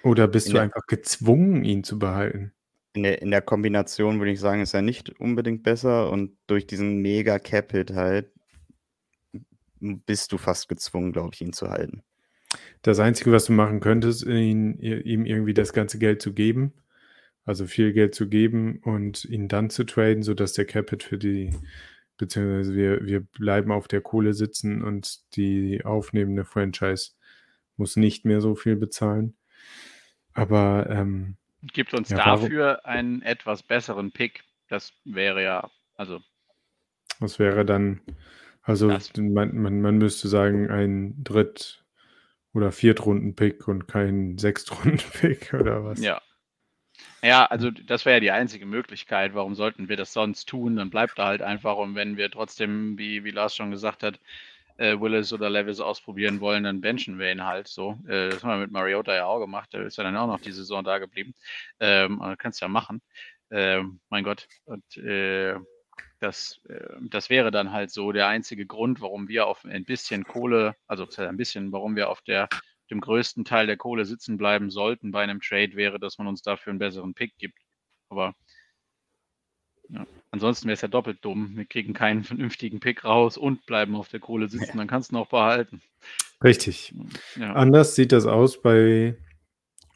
[0.04, 2.54] Oder bist in du einfach gezwungen, ihn zu behalten?
[2.94, 6.68] In der, in der Kombination würde ich sagen, ist er nicht unbedingt besser und durch
[6.68, 8.32] diesen mega Cap-Hit halt
[9.80, 12.04] bist du fast gezwungen, glaube ich, ihn zu halten.
[12.82, 16.74] Das Einzige, was du machen könntest, ihn, ihm irgendwie das ganze Geld zu geben,
[17.46, 21.56] also viel Geld zu geben und ihn dann zu traden, sodass der Capit für die,
[22.18, 27.12] beziehungsweise wir, wir bleiben auf der Kohle sitzen und die aufnehmende Franchise
[27.78, 29.36] muss nicht mehr so viel bezahlen.
[30.34, 32.96] Aber ähm, gibt uns ja, dafür warum?
[32.96, 34.44] einen etwas besseren Pick.
[34.68, 36.22] Das wäre ja, also.
[37.20, 38.02] Das wäre dann,
[38.62, 41.84] also man, man, man müsste sagen, ein Dritt-
[42.54, 46.00] oder Viertrunden-Pick und kein Sechstrunden-Pick oder was?
[46.00, 46.22] Ja,
[47.24, 49.36] ja, also das wäre ja die einzige Möglichkeit.
[49.36, 50.76] Warum sollten wir das sonst tun?
[50.76, 51.78] Dann bleibt er halt einfach.
[51.78, 54.20] Und wenn wir trotzdem, wie, wie Lars schon gesagt hat,
[54.78, 57.98] äh, Willis oder Levis ausprobieren wollen, dann benchen wir ihn halt so.
[58.08, 59.74] Äh, das haben wir mit Mariota ja auch gemacht.
[59.74, 61.34] Der ist ja dann auch noch die Saison da geblieben.
[61.80, 63.02] Ähm, kannst ja machen.
[63.52, 64.48] Ähm, mein Gott.
[64.66, 65.56] Und äh,
[66.20, 70.24] das, äh, das wäre dann halt so der einzige Grund, warum wir auf ein bisschen
[70.24, 72.48] Kohle, also ein bisschen, warum wir auf der
[72.92, 76.42] dem größten Teil der Kohle sitzen bleiben sollten bei einem Trade, wäre, dass man uns
[76.42, 77.58] dafür einen besseren Pick gibt.
[78.10, 78.36] Aber
[79.94, 80.06] ja.
[80.32, 81.56] ansonsten wäre es ja doppelt dumm.
[81.56, 84.78] Wir kriegen keinen vernünftigen Pick raus und bleiben auf der Kohle sitzen.
[84.78, 85.82] Dann kannst du noch behalten.
[86.44, 86.94] Richtig.
[87.36, 87.54] Ja.
[87.54, 89.16] Anders sieht das aus bei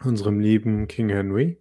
[0.03, 1.57] unserem lieben King Henry.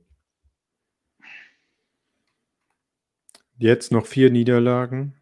[3.57, 5.15] Jetzt noch vier Niederlagen.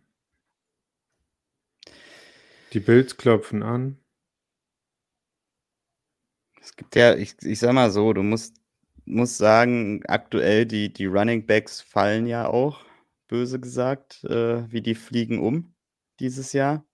[2.72, 3.98] Die Bills klopfen an.
[6.61, 8.57] Es gibt ja, ich, ich sag mal so, du musst,
[9.05, 12.85] musst sagen, aktuell die, die Running Backs fallen ja auch,
[13.33, 15.75] böse gesagt, äh, wie die fliegen um
[16.21, 16.85] dieses Jahr.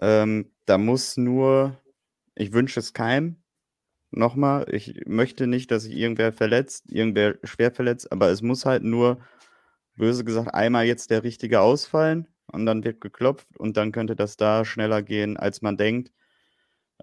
[0.00, 1.78] Ähm, da muss nur,
[2.34, 3.42] ich wünsche es keinem,
[4.10, 8.84] nochmal, ich möchte nicht, dass sich irgendwer verletzt, irgendwer schwer verletzt, aber es muss halt
[8.84, 9.20] nur,
[9.96, 14.36] böse gesagt, einmal jetzt der richtige ausfallen und dann wird geklopft und dann könnte das
[14.36, 16.12] da schneller gehen, als man denkt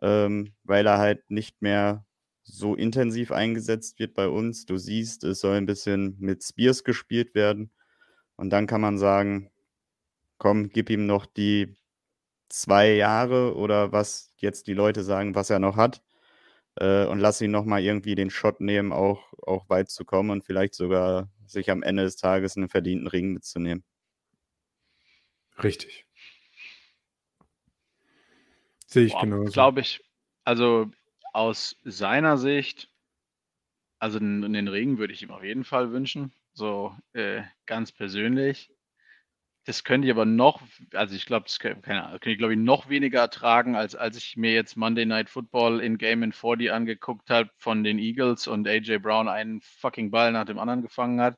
[0.01, 2.05] ähm, weil er halt nicht mehr
[2.43, 4.65] so intensiv eingesetzt wird bei uns.
[4.65, 7.71] Du siehst, es soll ein bisschen mit Spears gespielt werden.
[8.39, 9.51] Und dann kann man sagen,
[10.37, 11.75] komm, gib ihm noch die
[12.47, 16.01] zwei Jahre oder was jetzt die Leute sagen, was er noch hat.
[16.75, 20.45] Äh, und lass ihn nochmal irgendwie den Shot nehmen, auch, auch weit zu kommen und
[20.45, 23.83] vielleicht sogar sich am Ende des Tages einen verdienten Ring mitzunehmen.
[25.61, 26.05] Richtig.
[28.87, 29.51] Sehe ich Boah, genauso.
[29.51, 30.01] Glaube ich.
[30.45, 30.89] Also
[31.33, 32.89] aus seiner Sicht,
[33.99, 36.31] also den, den Regen würde ich ihm auf jeden Fall wünschen.
[36.59, 38.69] So äh, ganz persönlich.
[39.63, 40.61] Das könnte ich aber noch,
[40.93, 44.35] also ich glaube, das könnte, könnte ich glaube ich noch weniger ertragen, als als ich
[44.35, 48.67] mir jetzt Monday Night Football in Game in 40 angeguckt habe von den Eagles und
[48.67, 51.37] AJ Brown einen fucking Ball nach dem anderen gefangen hat.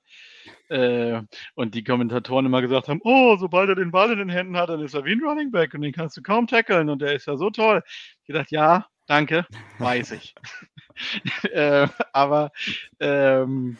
[0.69, 1.21] Äh,
[1.53, 4.69] und die Kommentatoren immer gesagt haben, oh, sobald er den Ball in den Händen hat,
[4.69, 7.13] dann ist er wie ein Running Back und den kannst du kaum tackeln und der
[7.13, 7.83] ist ja so toll.
[8.25, 9.45] Ich dachte, ja, danke,
[9.77, 10.33] weiß ich.
[11.51, 12.51] äh, aber
[12.99, 13.77] ähm,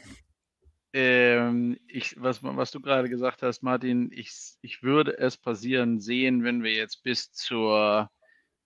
[0.94, 6.44] ähm, ich, was, was du gerade gesagt hast, Martin, ich, ich würde es passieren sehen,
[6.44, 8.10] wenn wir jetzt bis zur,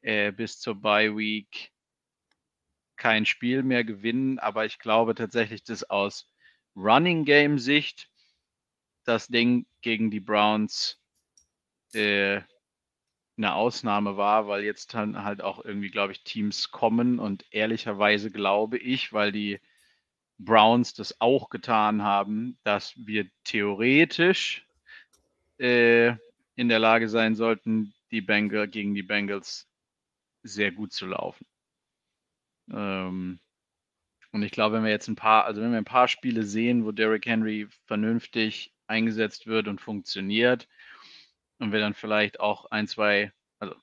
[0.01, 1.71] äh, zur Bye Week
[2.97, 6.31] kein Spiel mehr gewinnen, aber ich glaube tatsächlich, dass aus
[6.75, 8.09] Running Game Sicht
[9.03, 10.99] das Ding gegen die Browns
[11.93, 12.41] äh,
[13.37, 17.19] eine Ausnahme war, weil jetzt dann halt auch irgendwie, glaube ich, Teams kommen.
[17.19, 19.59] Und ehrlicherweise glaube ich, weil die
[20.37, 24.67] Browns das auch getan haben, dass wir theoretisch
[25.59, 26.13] äh,
[26.55, 29.67] in der Lage sein sollten, die Bengal gegen die Bengals
[30.43, 31.45] sehr gut zu laufen.
[32.71, 33.39] Ähm,
[34.31, 36.85] und ich glaube, wenn wir jetzt ein paar, also wenn wir ein paar Spiele sehen,
[36.85, 40.67] wo Derrick Henry vernünftig eingesetzt wird und funktioniert
[41.59, 43.75] und wir dann vielleicht auch ein, zwei, also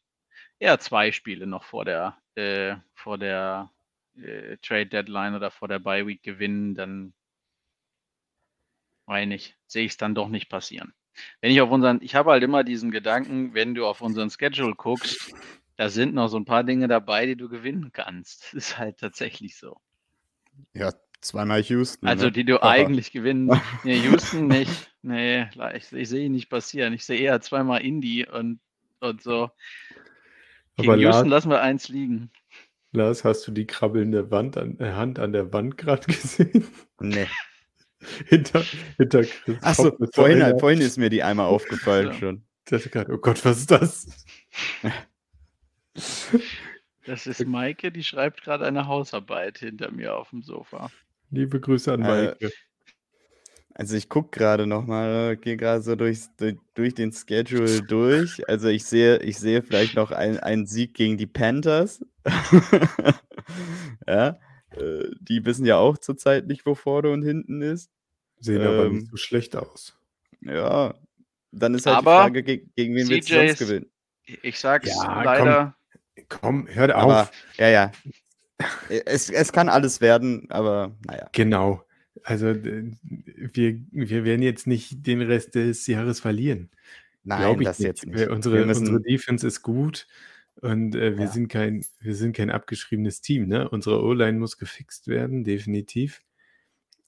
[0.59, 3.71] eher zwei Spiele noch vor der, äh, vor der
[4.17, 7.13] äh, Trade Deadline oder vor der Bye Week gewinnen, dann
[9.07, 10.95] meine ich, sehe ich es dann doch nicht passieren.
[11.41, 14.75] Wenn ich auf unseren, ich habe halt immer diesen Gedanken, wenn du auf unseren Schedule
[14.75, 15.35] guckst,
[15.77, 18.45] da sind noch so ein paar Dinge dabei, die du gewinnen kannst.
[18.45, 19.79] Das ist halt tatsächlich so.
[20.75, 22.07] Ja, zweimal Houston.
[22.07, 22.33] Also ne?
[22.33, 23.51] die du Aber- eigentlich gewinnen.
[23.85, 24.91] Nee, Houston nicht.
[25.03, 26.93] Nee, ich, ich sehe ihn nicht passieren.
[26.93, 28.61] Ich sehe eher zweimal Indy und,
[29.01, 29.51] und so.
[30.77, 32.31] Gegen Aber Houston lassen wir eins liegen.
[32.93, 36.67] Lars, hast du die krabbelnde Wand an, äh, Hand an der Wand gerade gesehen?
[37.01, 37.27] Nee.
[38.27, 38.63] hinter,
[38.99, 39.63] hinter Chris.
[39.63, 42.15] Achso, vorhin, einer- vorhin ist mir die einmal aufgefallen Ja.
[42.15, 42.45] schon.
[42.71, 44.07] Der hat gerade, oh Gott, was ist das?
[47.07, 50.91] Das ist Maike, die schreibt gerade eine Hausarbeit hinter mir auf dem Sofa.
[51.31, 52.51] Liebe Grüße an Äh, Maike.
[53.75, 58.47] Also ich gucke gerade nochmal, gehe gerade so durchs, durch, durch den Schedule durch.
[58.49, 62.05] Also ich sehe, ich sehe vielleicht noch ein- einen Sieg gegen die Panthers.
[64.07, 64.39] ja,
[64.77, 67.91] äh, die wissen ja auch zurzeit nicht, wo vorne und hinten ist.
[68.41, 69.97] Sehen aber ähm, nicht so schlecht aus.
[70.41, 70.95] Ja,
[71.51, 73.91] dann ist halt Aber die Frage, ge gegen wen willst du sonst CJs gewinnen?
[74.43, 75.77] Ich sag's Ja, leider.
[76.29, 77.33] Komm, hört Aber, auf.
[77.59, 77.93] ja, ja.
[78.89, 81.29] Es, es kann alles werden, aber naja.
[81.33, 81.83] Genau.
[82.25, 86.71] Also wir, wir werden jetzt nicht den Rest des Jahres verlieren.
[87.25, 87.87] Nein, das nicht.
[87.87, 88.29] jetzt nicht.
[88.29, 90.07] Unsere, müssen- unsere Defense ist gut
[90.57, 91.31] und äh, wir, Ja.
[91.31, 93.47] sind kein, wir sind kein abgeschriebenes Team.
[93.47, 93.69] Ne?
[93.69, 96.23] Unsere O-Line muss gefixt werden, definitiv.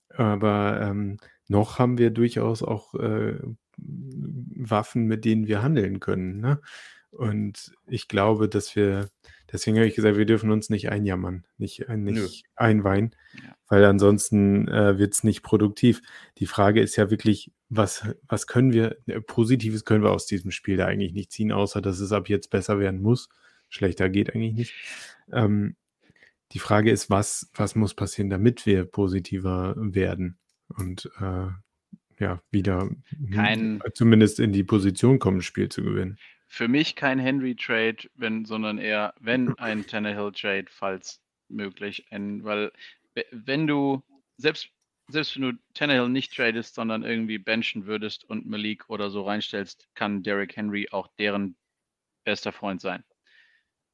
[0.08, 3.38] Aber ähm, noch haben wir durchaus auch äh,
[3.76, 6.40] Waffen, mit denen wir handeln können.
[6.40, 6.60] Ne?
[7.10, 9.10] Und ich glaube, dass wir,
[9.54, 13.56] deswegen habe ich gesagt, wir dürfen uns nicht einjammern, nicht, ein- nicht einweinen, Ja.
[13.68, 16.02] weil ansonsten äh, wird es nicht produktiv.
[16.38, 20.50] Die Frage ist ja wirklich, was, was können wir, äh, Positives können wir aus diesem
[20.50, 23.30] Spiel da eigentlich nicht ziehen, außer dass es ab jetzt besser werden muss.
[23.70, 24.74] Schlechter geht eigentlich nicht.
[25.32, 25.76] Ähm,
[26.52, 30.36] die Frage ist, was, was muss passieren, damit wir positiver werden
[30.76, 31.46] und äh,
[32.20, 32.88] ja, wieder
[33.32, 36.16] Kein- zumindest in die Position kommen, das Spiel zu gewinnen.
[36.46, 42.06] Für mich kein Henry-Trade, wenn, sondern eher, wenn ein Tannehill-Trade, falls möglich.
[42.10, 42.72] Ein, weil,
[43.14, 44.02] we- wenn du,
[44.36, 44.68] selbst,
[45.08, 49.88] selbst wenn du Tannehill nicht tradest, sondern irgendwie benchen würdest und Malik oder so reinstellst,
[49.94, 51.56] kann Derrick Henry auch deren
[52.24, 53.04] bester Freund sein.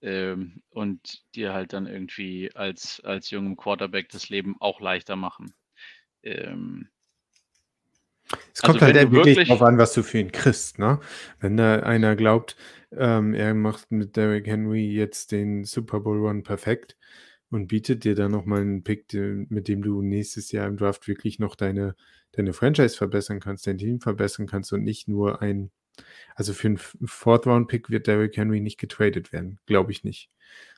[0.02, 5.54] Ähm, und dir halt dann irgendwie als, als jungem Quarterback das Leben auch leichter machen.
[6.22, 6.90] Ähm,
[8.32, 11.00] Es Also kommt halt wenn du wirklich darauf an, was du für ihn kriegst, ne?
[11.40, 12.56] Wenn da einer glaubt,
[12.92, 16.96] ähm, er macht mit Derrick Henry jetzt den Super Bowl Run perfekt
[17.50, 21.38] und bietet dir dann nochmal einen Pick, mit dem du nächstes Jahr im Draft wirklich
[21.38, 21.96] noch deine,
[22.32, 25.70] deine Franchise verbessern kannst, dein Team verbessern kannst und nicht nur ein,
[26.36, 30.04] also für einen F- Fourth Round Pick wird Derrick Henry nicht getradet werden, glaube ich
[30.04, 30.30] nicht.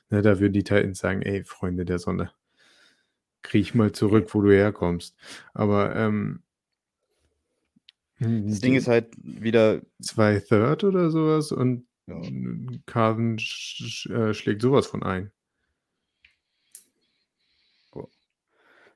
[0.09, 2.31] Ne, da würden die Titans sagen, ey, Freunde der Sonne,
[3.41, 5.15] krieg mal zurück, wo du herkommst.
[5.53, 6.41] Aber ähm,
[8.23, 12.21] Das Ding ist halt wieder, zwei Third oder sowas und Ja.
[12.85, 15.31] Carden sch sch äh, schlägt sowas von ein.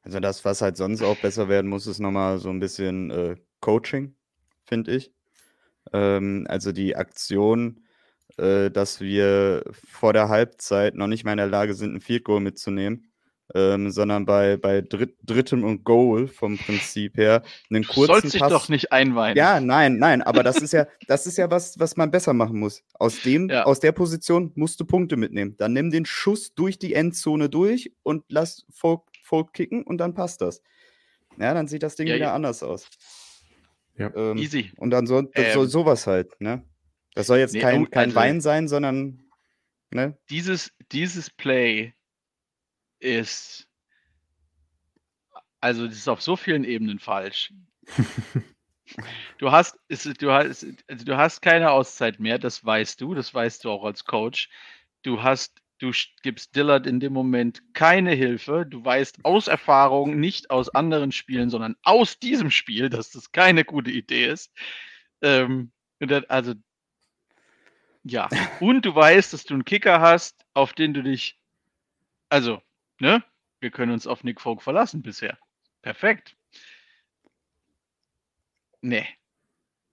[0.07, 3.35] also das, was halt sonst auch besser werden muss, ist nochmal so ein bisschen äh,
[3.59, 4.15] Coaching,
[4.65, 5.11] finde ich.
[5.91, 7.81] Ähm, also die Aktion,
[8.37, 12.23] äh, dass wir vor der Halbzeit noch nicht mal in der Lage sind, ein Field
[12.23, 13.11] Goal mitzunehmen,
[13.55, 18.33] ähm, sondern bei, bei dritt, drittem und Goal vom Prinzip her einen du kurzen sollst
[18.33, 18.51] dich Pass.
[18.51, 19.37] doch nicht einweihen.
[19.37, 22.59] Ja, nein, nein, aber das ist ja, das ist ja was, was man besser machen
[22.59, 22.83] muss.
[22.93, 23.63] Aus dem, Ja.
[23.63, 25.55] aus der Position musst du Punkte mitnehmen.
[25.57, 30.13] Dann nimm den Schuss durch die Endzone durch und lass Folk, Folk kicken und dann
[30.13, 30.61] passt das.
[31.39, 32.33] Ja, dann sieht das Ding Ja, wieder ja.
[32.33, 32.87] anders aus.
[33.97, 34.11] Ja.
[34.15, 34.71] Ähm, Easy.
[34.77, 36.63] Und dann so, Ähm, sowas halt, ne?
[37.15, 39.23] Das soll jetzt nee, kein, kein also- Wein sein, sondern,
[39.91, 40.17] ne?
[40.29, 41.93] dieses, dieses Play
[42.99, 43.67] ist,
[45.59, 47.53] also das ist auf so vielen Ebenen falsch.
[49.37, 53.33] Du hast, es, du hast, also du hast keine Auszeit mehr, das weißt du, das
[53.33, 54.49] weißt du auch als Coach.
[55.03, 55.91] Du hast, du
[56.23, 58.65] gibst Dillard in dem Moment keine Hilfe.
[58.65, 63.65] Du weißt aus Erfahrung, nicht aus anderen Spielen, sondern aus diesem Spiel, dass das keine
[63.65, 64.51] gute Idee ist.
[65.21, 65.71] Ähm,
[66.27, 66.53] also,
[68.03, 68.29] ja.
[68.59, 71.39] Und du weißt, dass du einen Kicker hast, auf den du dich,
[72.29, 72.61] also,
[72.99, 73.23] ne?
[73.59, 75.37] Wir können uns auf Nick Folk verlassen bisher.
[75.81, 76.35] Perfekt.
[78.81, 79.05] Nee.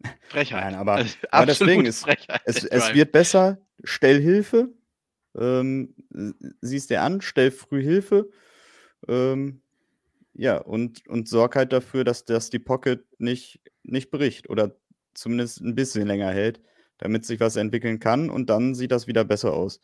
[0.29, 0.65] Frechheit.
[0.65, 4.73] Nein, aber- Also, aber absolute ist, Frechheit, Es, es wird besser, stell Hilfe.
[5.37, 5.95] Ähm,
[6.61, 8.31] siehst dir an, stell früh Hilfe.
[9.09, 9.63] Ähm,
[10.35, 14.77] ja, und, und sorg halt dafür, dass, dass die Pocket nicht nicht bricht oder
[15.13, 16.61] zumindest ein bisschen länger hält,
[16.99, 19.81] damit sich was entwickeln kann und dann sieht das wieder besser aus.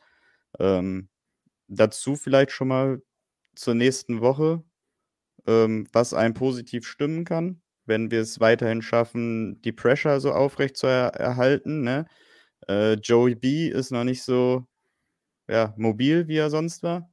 [0.59, 1.09] Ähm,
[1.69, 3.03] dazu vielleicht schon mal
[3.55, 4.63] zur nächsten Woche,
[5.47, 10.77] ähm, was einen positiv stimmen kann, wenn wir es weiterhin schaffen, die Pressure so aufrecht
[10.77, 11.83] zu er erhalten.
[11.83, 12.07] Ne?
[12.69, 14.67] Äh, Joey B ist noch nicht so
[15.49, 17.11] ja, mobil, wie er sonst war.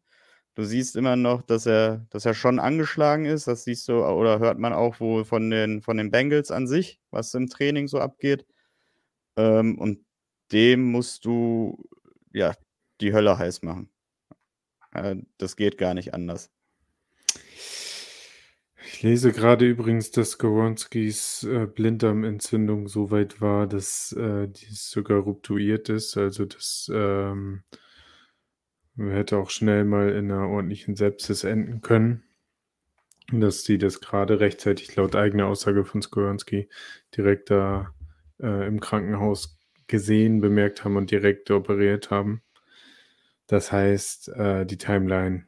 [0.56, 3.48] Du siehst immer noch, dass er, dass er schon angeschlagen ist.
[3.48, 7.00] Das siehst du oder hört man auch wohl von den, von den Bengals an sich,
[7.12, 8.46] was im Training so abgeht.
[9.38, 10.06] Ähm, und
[10.52, 11.84] dem musst du
[12.34, 12.56] ja
[13.02, 13.90] die Hölle heiß machen.
[14.98, 16.52] Äh, das geht gar nicht anders.
[18.90, 25.20] Ich lese gerade übrigens, dass Skoronskis äh, Blinddarmentzündung so weit war, dass äh, dies sogar
[25.20, 26.18] ruptuiert ist.
[26.18, 27.64] Also das ähm,
[28.98, 32.24] hätte auch schnell mal in einer ordentlichen Sepsis enden können.
[33.32, 36.70] Dass sie das gerade rechtzeitig laut eigener Aussage von Skoronski
[37.16, 37.94] direkt da
[38.40, 42.42] äh, im Krankenhaus gesehen, bemerkt haben und direkt operiert haben.
[43.48, 45.46] Das heißt, äh, die Timeline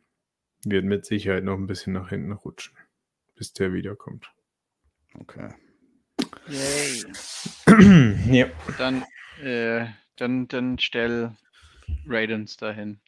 [0.66, 2.76] wird mit Sicherheit noch ein bisschen nach hinten rutschen,
[3.36, 4.32] bis der wiederkommt.
[5.14, 5.54] Okay.
[6.48, 7.04] Yay.
[8.32, 8.48] ja.
[8.78, 9.04] Dann,
[9.42, 9.86] äh,
[10.16, 11.36] dann, dann stell
[12.08, 13.00] Raidens dahin.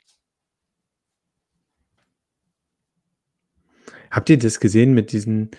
[4.09, 5.51] Habt ihr das gesehen mit diesen,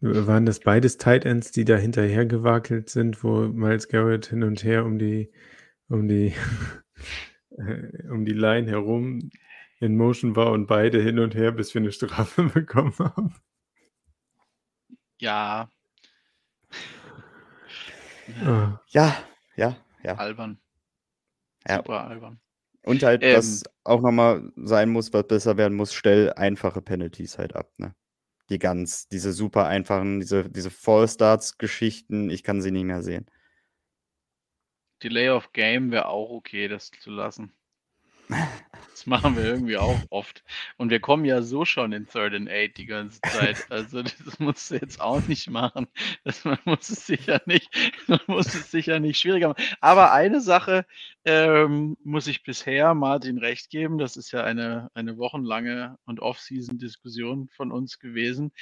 [0.00, 4.62] waren das beides Tight Ends, die da hinterher gewackelt sind, wo Miles Garrett hin und
[4.62, 5.32] her um die,
[5.88, 6.32] um die,
[8.10, 9.30] um die Line herum
[9.80, 13.34] in Motion war und beide hin und her, bis wir eine Strafe bekommen haben?
[15.18, 15.68] Ja.
[18.44, 18.80] Ah.
[18.88, 19.16] Ja,
[19.56, 20.14] ja, ja.
[20.14, 20.58] Albern.
[21.68, 21.76] Ja.
[21.76, 22.40] Super albern.
[22.84, 23.36] Und halt, Ähm.
[23.36, 27.94] was auch nochmal sein muss, was besser werden muss, stell einfache Penalties halt ab, ne?
[28.48, 33.26] Die ganz, diese super einfachen, diese, diese Fall-Starts-Geschichten, ich kann sie nicht mehr sehen.
[35.02, 37.52] Delay of Game wäre auch okay, das zu lassen.
[38.90, 40.44] Das machen wir irgendwie auch oft.
[40.76, 43.66] Und wir kommen ja so schon in Third and Eight die ganze Zeit.
[43.70, 45.86] Also das musst du jetzt auch nicht machen.
[46.24, 47.70] Das, man muss es sicher nicht,
[48.08, 49.64] man muss es sicher nicht schwieriger machen.
[49.80, 50.86] Aber eine Sache
[51.24, 53.98] ähm, muss ich bisher Martin recht geben.
[53.98, 58.52] Das ist ja eine, eine wochenlange und Off-Season-Diskussion von uns gewesen.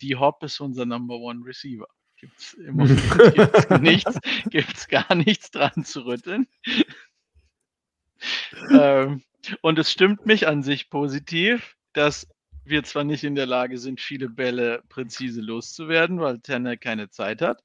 [0.00, 1.88] Die Hop ist unser Number One Receiver.
[2.18, 3.00] Gibt's im Moment
[3.34, 4.18] gibt's nichts,
[4.50, 6.46] gibt's gar nichts dran zu rütteln.
[8.70, 9.22] ähm,
[9.60, 12.26] und es stimmt mich an sich positiv, dass
[12.64, 17.42] wir zwar nicht in der Lage sind, viele Bälle präzise loszuwerden, weil Tanner keine Zeit
[17.42, 17.62] hat,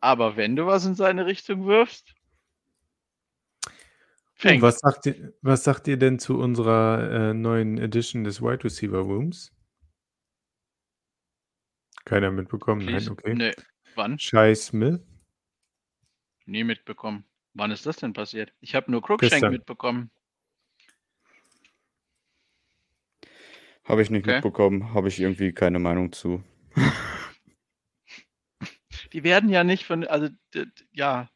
[0.00, 2.14] aber wenn du was in seine Richtung wirfst,
[4.34, 4.62] fängt.
[4.62, 8.98] was sagt, ihr, was sagt ihr denn zu unserer äh, neuen Edition des Wide Receiver
[8.98, 9.52] Rooms?
[12.04, 12.84] Keiner mitbekommen?
[12.84, 13.10] Nein, Please?
[13.10, 13.34] okay.
[13.34, 13.52] Nee.
[13.94, 14.18] Wann?
[14.18, 15.00] Shai Smith?
[16.46, 17.24] Nie mitbekommen.
[17.54, 18.52] Wann ist das denn passiert?
[18.60, 19.52] Ich habe nur Cruikshank Gestern.
[19.52, 20.10] mitbekommen.
[23.84, 24.34] Habe ich nicht Okay.
[24.36, 26.42] mitbekommen, habe ich irgendwie keine Meinung zu.
[29.12, 30.28] Die werden ja nicht von, also
[30.92, 31.28] ja,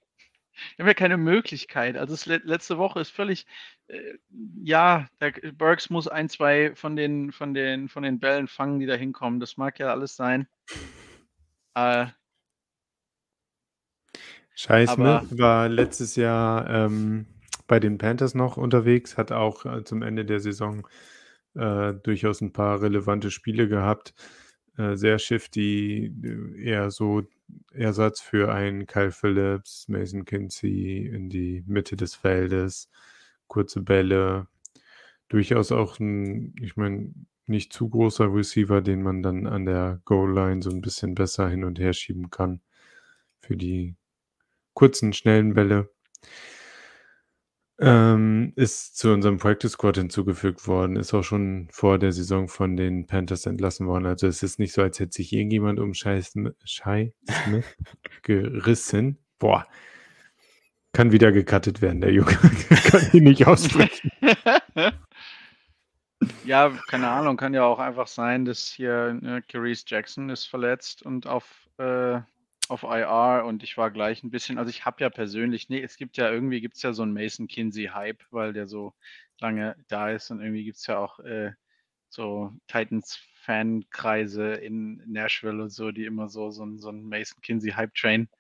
[0.77, 1.97] die haben ja keine Möglichkeit.
[1.97, 3.47] Also letzte Woche ist völlig,
[4.63, 8.87] ja, der Burks muss ein, zwei von den, von den, von den Bällen fangen, die
[8.87, 9.41] da hinkommen.
[9.41, 10.49] Das mag ja alles sein.
[11.75, 12.07] Äh,
[14.55, 17.27] Shai Aber- Smith war letztes Jahr ähm,
[17.67, 20.87] bei den Panthers noch unterwegs, hat auch äh, zum Ende der Saison
[21.55, 24.15] äh, durchaus ein paar relevante Spiele gehabt.
[24.79, 27.23] Äh, sehr shifty, äh, eher so
[27.73, 32.89] Ersatz für einen Kyle Phillips, Mason Kinsey in die Mitte des Feldes,
[33.49, 34.49] kurze Bälle.
[35.29, 37.13] Durchaus auch ein, ich meine,
[37.47, 41.65] nicht zu großer Receiver, den man dann an der Goal-Line so ein bisschen besser hin
[41.65, 42.61] und her schieben kann
[43.41, 43.97] für die
[44.75, 45.91] kurzen, schnellen Bälle.
[47.79, 52.75] Ähm, ist zu unserem Practice Squad hinzugefügt worden, ist auch schon vor der Saison von
[52.75, 54.07] den Panthers entlassen worden.
[54.07, 56.55] Also es ist nicht so, als hätte sich irgendjemand um Shai Smith
[58.23, 59.19] gerissen.
[59.39, 59.67] Boah,
[60.97, 62.33] kann wieder gecuttet werden, der Junge.
[62.91, 64.11] kann ihn nicht aussprechen.
[66.47, 71.03] ja, keine Ahnung, kann ja auch einfach sein, dass hier ne, Carice Jackson ist verletzt
[71.03, 72.21] und auf, äh,
[72.71, 75.99] auf IR und ich war gleich ein bisschen, also ich habe ja persönlich, nee, es
[75.99, 78.95] gibt ja irgendwie, gibt es ja so einen Mason Kinsey-Hype, weil der so
[79.39, 81.53] lange da ist und irgendwie gibt es ja auch äh,
[82.09, 88.31] so Titans-Fankreise in Nashville und so, die immer so, so, so einen Mason Kinsey-Hype-Train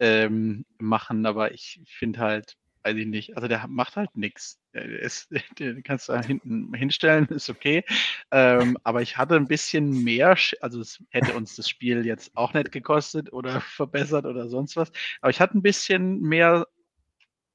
[0.00, 3.36] ähm, machen, aber ich finde halt, weiß ich nicht.
[3.36, 4.60] Also der macht halt nichts.
[5.58, 7.84] Den kannst du da hinten hinstellen, ist okay.
[8.30, 12.54] Ähm, aber ich hatte ein bisschen mehr, also es hätte uns das Spiel jetzt auch
[12.54, 14.92] nicht gekostet oder verbessert oder sonst was.
[15.20, 16.66] Aber ich hatte ein bisschen mehr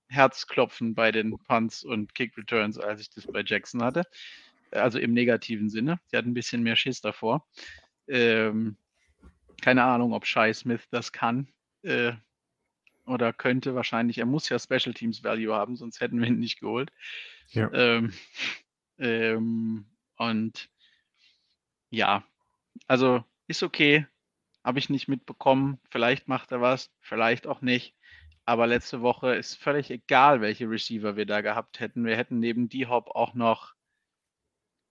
[0.07, 4.03] Herzklopfen bei den Punts und Kick Returns, als ich das bei Jackson hatte.
[4.71, 5.99] Also im negativen Sinne.
[6.07, 7.47] Sie hat ein bisschen mehr Schiss davor.
[8.07, 8.77] Ähm,
[9.61, 11.47] keine Ahnung, ob Shai Smith das kann.
[11.83, 12.13] Äh,
[13.05, 16.59] oder könnte wahrscheinlich, er muss ja Special Teams Value haben, sonst hätten wir ihn nicht
[16.59, 16.91] geholt.
[17.49, 17.71] Ja.
[17.73, 18.13] Ähm,
[18.97, 19.85] ähm,
[20.17, 20.69] und
[21.89, 22.23] ja,
[22.87, 24.07] also ist okay,
[24.63, 25.79] habe ich nicht mitbekommen.
[25.89, 27.95] Vielleicht macht er was, vielleicht auch nicht.
[28.45, 32.05] Aber letzte Woche ist völlig egal, welche Receiver wir da gehabt hätten.
[32.05, 33.73] Wir hätten neben D-Hop auch noch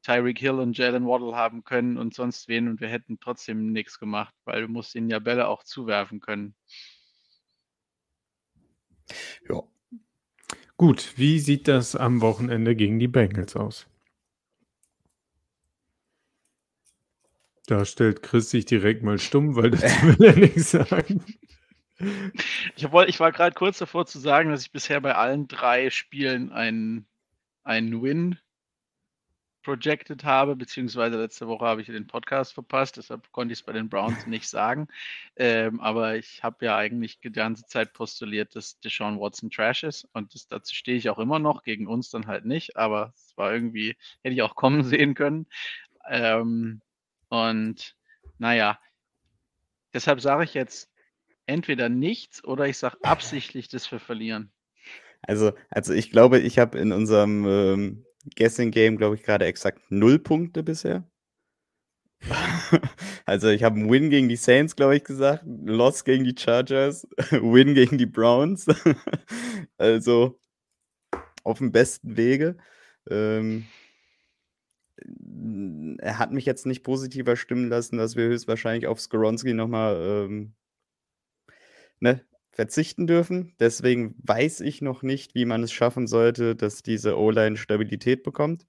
[0.02, 3.98] Tyreek Hill und Jalen Waddle haben können und sonst wen und wir hätten trotzdem nichts
[3.98, 6.54] gemacht, weil du musst ihnen ja Bälle auch zuwerfen können.
[9.48, 9.62] Ja.
[10.76, 13.86] Gut, wie sieht das am Wochenende gegen die Bengals aus?
[17.66, 21.24] Da stellt Chris sich direkt mal stumm, weil das will er nichts sagen.
[22.76, 25.90] Ich, wollt, ich war gerade kurz davor zu sagen, dass ich bisher bei allen drei
[25.90, 27.06] Spielen einen,
[27.62, 28.38] einen Win
[29.62, 33.72] projected habe, beziehungsweise letzte Woche habe ich den Podcast verpasst, deshalb konnte ich es bei
[33.72, 34.88] den Browns nicht sagen.
[35.36, 40.08] Ähm, aber ich habe ja eigentlich die ganze Zeit postuliert, dass Deshaun Watson Trash ist
[40.12, 43.36] und das, dazu stehe ich auch immer noch, gegen uns dann halt nicht, aber es
[43.36, 45.46] war irgendwie, hätte ich auch kommen sehen können.
[46.08, 46.80] Ähm,
[47.28, 47.96] und
[48.38, 48.78] naja,
[49.94, 50.90] deshalb sage ich jetzt
[51.46, 54.52] entweder nichts oder ich sage absichtlich, dass wir verlieren.
[55.22, 58.06] Also, also ich glaube, ich habe in unserem ähm,
[58.36, 61.04] Guessing Game, glaube ich, gerade exakt null Punkte bisher.
[63.26, 67.06] also ich habe einen Win gegen die Saints, glaube ich, gesagt, Loss gegen die Chargers,
[67.30, 68.66] Win gegen die Browns.
[69.76, 70.38] also
[71.42, 72.56] auf dem besten Wege.
[73.10, 73.66] Ähm,
[75.98, 80.54] er hat mich jetzt nicht positiver stimmen lassen, dass wir höchstwahrscheinlich auf Skoronski nochmal ähm,
[81.98, 83.54] ne, verzichten dürfen.
[83.58, 88.66] Deswegen weiß ich noch nicht, wie man es schaffen sollte, dass diese O-Line Stabilität bekommt.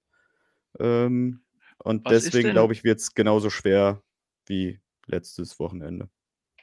[0.80, 1.44] Ähm,
[1.78, 4.02] und Was deswegen glaube ich, wird es genauso schwer
[4.46, 6.10] wie letztes Wochenende.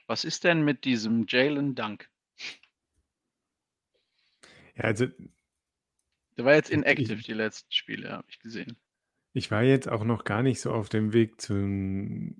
[0.07, 2.11] Was ist denn mit diesem Jalen Dunk?
[4.77, 5.07] Ja, also.
[6.37, 8.77] Der war jetzt inactive, die letzten Spiele, habe ich gesehen.
[9.33, 12.35] Ich war jetzt auch noch gar nicht so auf dem Weg zum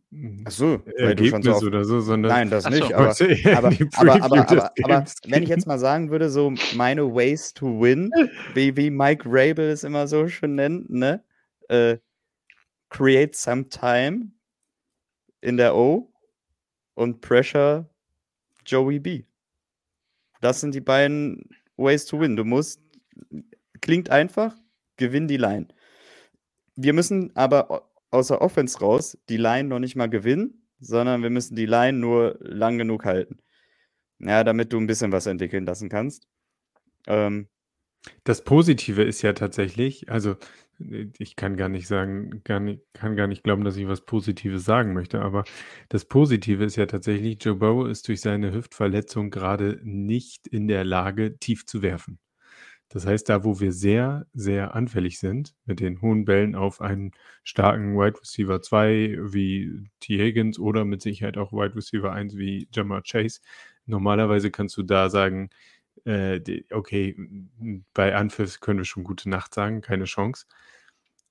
[0.45, 3.11] Ach so, Ergebnis so oder so, sondern Nein, das nicht, aber,
[3.57, 8.11] aber, aber, aber, aber, wenn ich jetzt mal sagen würde, so meine Ways to win,
[8.55, 11.23] wie, wie Mike Rabel es immer so schön nennt, ne?
[11.69, 11.99] Äh,
[12.89, 14.33] create some time
[15.41, 16.13] in der O
[16.95, 17.89] und pressure
[18.67, 19.23] Joey B.
[20.41, 22.35] Das sind die beiden Ways to win.
[22.35, 22.81] Du musst,
[23.81, 24.57] klingt einfach,
[24.97, 25.69] gewinn die Line.
[26.83, 31.55] Wir müssen aber außer Offense raus die Line noch nicht mal gewinnen, sondern wir müssen
[31.55, 33.39] die Line nur lang genug halten.
[34.19, 36.27] Ja, damit du ein bisschen was entwickeln lassen kannst.
[37.07, 37.49] Ähm,
[38.25, 40.37] das Positive ist ja tatsächlich, also
[41.19, 44.65] ich kann gar nicht sagen, gar nicht, kann gar nicht glauben, dass ich was Positives
[44.65, 45.45] sagen möchte, aber
[45.91, 50.85] das Positive ist ja tatsächlich, Joe Bow ist durch seine Hüftverletzung gerade nicht in der
[50.85, 52.19] Lage, tief zu werfen.
[52.93, 57.13] Das heißt, da, wo wir sehr, sehr anfällig sind, mit den hohen Bällen auf einen
[57.45, 60.19] starken Wide Receiver 2 wie T.
[60.19, 63.41] Higgins oder mit Sicherheit auch Wide Receiver 1 wie Jamar Chase,
[63.87, 65.51] normalerweise kannst du da sagen,
[66.05, 66.41] äh,
[66.73, 67.17] okay,
[67.95, 70.47] bei Anpfiff können wir schon gute Nacht sagen, keine Chance.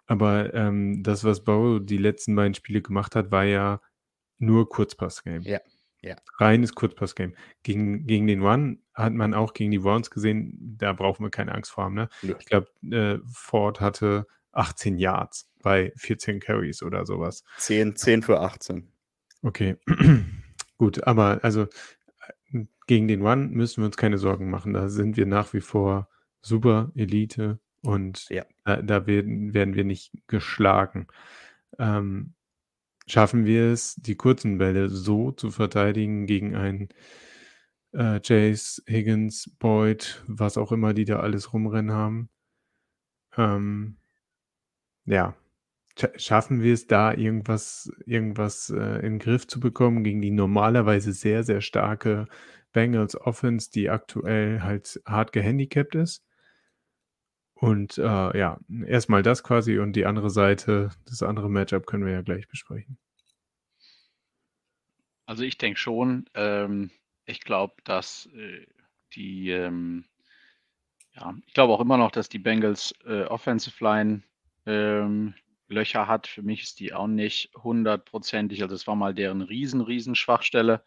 [0.05, 3.81] Aber ähm, das, was Bau die letzten beiden Spiele gemacht hat, war ja
[4.37, 5.41] nur Kurzpass-Game.
[5.41, 5.59] Ja.
[6.01, 6.15] Ja.
[6.37, 7.35] Reines Kurzpass-Game.
[7.63, 11.53] Gegen, gegen den One hat man auch gegen die Browns gesehen, da brauchen wir keine
[11.53, 11.95] Angst vor haben.
[11.95, 12.09] Ne?
[12.21, 12.35] Ja.
[12.39, 17.43] Ich glaube, äh, Ford hatte 18 Yards bei 14 Carries oder sowas.
[17.57, 18.91] 10, 10 für 18.
[19.41, 19.77] Okay,
[20.77, 21.67] gut, aber also
[22.51, 24.73] äh, gegen den One müssen wir uns keine Sorgen machen.
[24.73, 26.09] Da sind wir nach wie vor
[26.41, 28.45] super Elite und ja.
[28.65, 31.07] da, da werden, werden wir nicht geschlagen.
[31.77, 32.33] Ähm,
[33.09, 36.89] schaffen wir es, die kurzen Bälle so zu verteidigen gegen einen
[37.93, 42.29] äh, Chase, Higgins, Boyd, was auch immer die da alles rumrennen haben.
[43.37, 43.97] Ähm,
[45.05, 45.35] ja,
[46.15, 51.13] schaffen wir es da irgendwas, irgendwas äh, in den Griff zu bekommen gegen die normalerweise
[51.13, 52.27] sehr, sehr starke
[52.71, 56.23] Bengals Offense, die aktuell halt hart gehandicapt ist.
[57.59, 58.03] Und äh,
[58.37, 62.47] ja, erstmal das quasi und die andere Seite, das andere Matchup können wir ja gleich
[62.47, 62.97] besprechen.
[65.25, 66.91] Also ich denke schon, ähm,
[67.25, 68.65] ich glaube, dass äh,
[69.13, 70.05] die, ähm,
[71.15, 74.23] Ja, ich glaube auch immer noch, dass die Bengals äh, Offensive Line
[74.65, 75.33] ähm,
[75.67, 76.27] Löcher hat.
[76.27, 78.61] Für mich ist die auch nicht hundertprozentig.
[78.63, 80.83] Also, es war mal deren riesen, riesen Schwachstelle.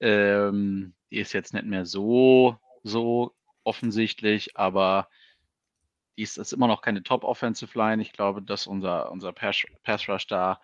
[0.00, 5.08] Ähm, die ist jetzt nicht mehr so, so offensichtlich, aber
[6.18, 8.02] die ist, ist immer noch keine Top-Offensive Line.
[8.02, 10.60] Ich glaube, dass unser, unser Pass, Pass Rush da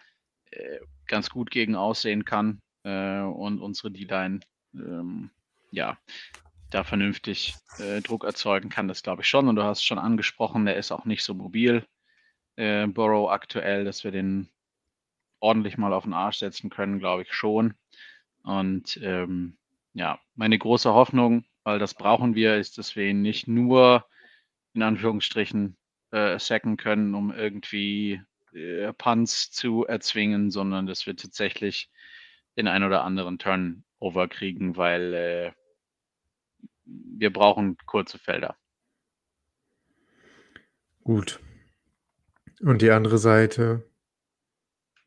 [0.51, 4.41] äh, ganz gut gegen aussehen kann äh, und unsere D-Line
[4.75, 5.31] ähm,
[5.71, 5.97] ja,
[6.71, 9.47] da vernünftig äh, Druck erzeugen kann, das glaube ich schon.
[9.47, 11.87] Und du hast schon angesprochen, der ist auch nicht so mobil,
[12.57, 14.49] äh, Burrow aktuell, dass wir den
[15.39, 17.75] ordentlich mal auf den Arsch setzen können, glaube ich schon.
[18.43, 19.57] Und ähm,
[19.93, 24.05] ja, meine große Hoffnung, weil das brauchen wir, ist, dass wir ihn nicht nur
[24.75, 25.77] in Anführungsstrichen
[26.11, 28.21] äh, sacken können, um irgendwie
[28.53, 31.91] äh, Punts zu erzwingen, sondern dass wir tatsächlich
[32.57, 35.53] den ein oder anderen Turnover kriegen, weil äh,
[36.85, 38.57] wir brauchen kurze Felder.
[41.03, 41.41] Gut.
[42.61, 43.91] Und die andere Seite,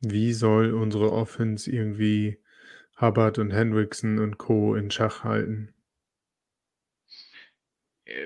[0.02, 2.40] wie soll unsere Offense irgendwie
[3.00, 4.76] Hubbard und Hendrickson und Co.
[4.76, 5.74] in Schach halten?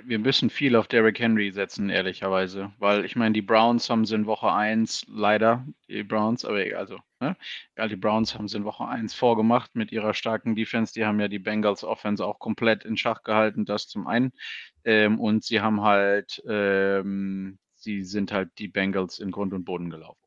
[0.03, 2.71] Wir müssen viel auf Derrick Henry setzen, ehrlicherweise.
[2.77, 6.79] Weil ich meine, die Browns haben sie in Woche 1 leider, die Browns, aber egal,
[6.79, 7.35] also, ne?
[7.75, 10.93] Egal, die Browns haben sie in Woche 1 vorgemacht mit ihrer starken Defense.
[10.93, 14.33] Die haben ja die Bengals Offense auch komplett in Schach gehalten, das zum einen.
[14.83, 19.89] Ähm, und sie haben halt, ähm, sie sind halt die Bengals in Grund und Boden
[19.89, 20.21] gelaufen.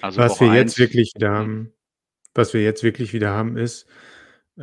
[0.00, 1.36] Also was Woche wir jetzt wirklich wieder hm.
[1.36, 1.72] haben,
[2.34, 3.86] was wir jetzt wirklich wieder haben, ist,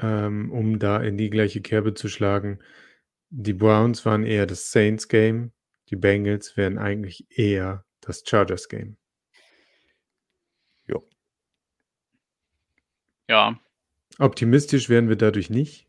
[0.02, 2.60] ähm, um da in die gleiche Kerbe zu schlagen,
[3.30, 5.52] die Browns waren eher das Saints-Game,
[5.90, 8.98] die Bengals wären eigentlich eher das Chargers-Game.
[10.88, 11.00] Ja.
[13.30, 13.60] Ja.
[14.20, 15.88] Optimistisch wären wir dadurch nicht,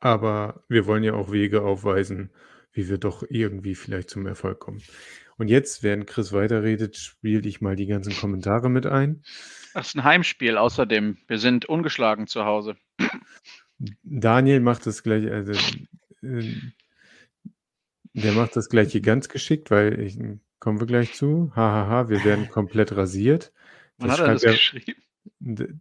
[0.00, 2.32] aber wir wollen ja auch Wege aufweisen,
[2.72, 4.82] wie wir doch irgendwie vielleicht zum Erfolg kommen.
[5.38, 9.22] Und jetzt, während Chris weiterredet, spiele ich mal die ganzen Kommentare mit ein.
[9.74, 11.18] Das ist ein Heimspiel außerdem.
[11.26, 12.76] Wir sind ungeschlagen zu Hause.
[14.02, 15.52] Daniel macht das gleich, also
[18.14, 20.18] der macht das gleich hier ganz geschickt, weil ich
[20.62, 21.50] kommen wir gleich zu.
[21.56, 23.52] Hahaha, ha, ha, wir werden komplett rasiert.
[23.98, 25.02] Wann das hat er das er, geschrieben?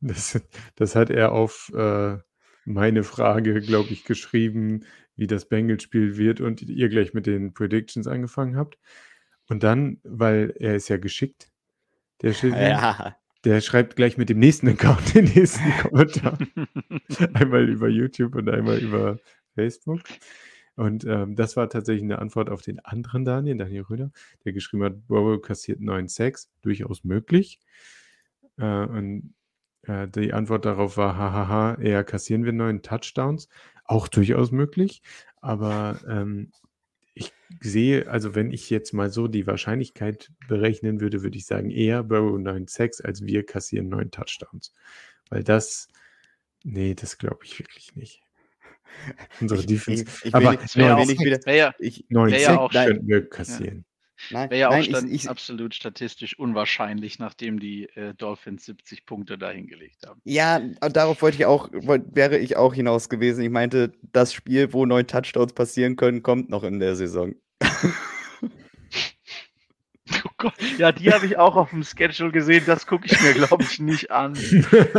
[0.00, 0.40] Das,
[0.76, 2.18] das, hat er auf äh,
[2.66, 4.84] meine Frage, glaube ich, geschrieben,
[5.16, 8.78] wie das Bengals-Spiel wird und ihr gleich mit den Predictions angefangen habt.
[9.48, 11.50] Und dann, weil er ist ja geschickt,
[12.22, 13.16] der, ja.
[13.44, 16.38] der schreibt gleich mit dem nächsten Account den nächsten Kommentar.
[17.34, 19.18] einmal über YouTube und einmal über
[19.58, 20.02] Facebook.
[20.76, 24.12] Und ähm, das war tatsächlich eine Antwort auf den anderen Daniel, Daniel Röder,
[24.44, 27.58] der geschrieben hat, Burrow kassiert 9 Sex, durchaus möglich.
[28.58, 29.34] Äh, und
[29.82, 33.48] äh, die Antwort darauf war, hahaha, eher kassieren wir neun Touchdowns,
[33.84, 35.02] auch durchaus möglich.
[35.40, 36.52] Aber ähm,
[37.14, 41.70] ich sehe, also wenn ich jetzt mal so die Wahrscheinlichkeit berechnen würde, würde ich sagen,
[41.72, 44.72] eher Burrow 9 Sex, als wir kassieren neun Touchdowns.
[45.28, 45.88] Weil das,
[46.62, 48.27] nee, das glaube ich wirklich nicht.
[49.40, 50.04] Unsere Defense.
[50.04, 53.28] Ich, ich, aber will, neun, will wieder, wär, ich, neun wär ja auch könnten wir
[53.28, 53.84] kassieren.
[54.30, 59.06] Nein, Wäre ja auch nein, stand, ich, absolut statistisch unwahrscheinlich, nachdem die äh, Dolphins 70
[59.06, 60.20] Punkte dahingelegt haben.
[60.24, 60.60] Ja,
[60.90, 63.42] darauf wollte ich auch, wollt, wäre ich auch hinaus gewesen.
[63.44, 67.34] Ich meinte, das Spiel, wo neun Touchdowns passieren können, kommt noch in der Saison.
[70.24, 70.54] Oh Gott.
[70.78, 72.64] Ja, die habe ich auch auf dem Schedule gesehen.
[72.66, 74.32] Das gucke ich mir, glaube ich, nicht an.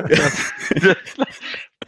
[0.07, 1.39] Das, das,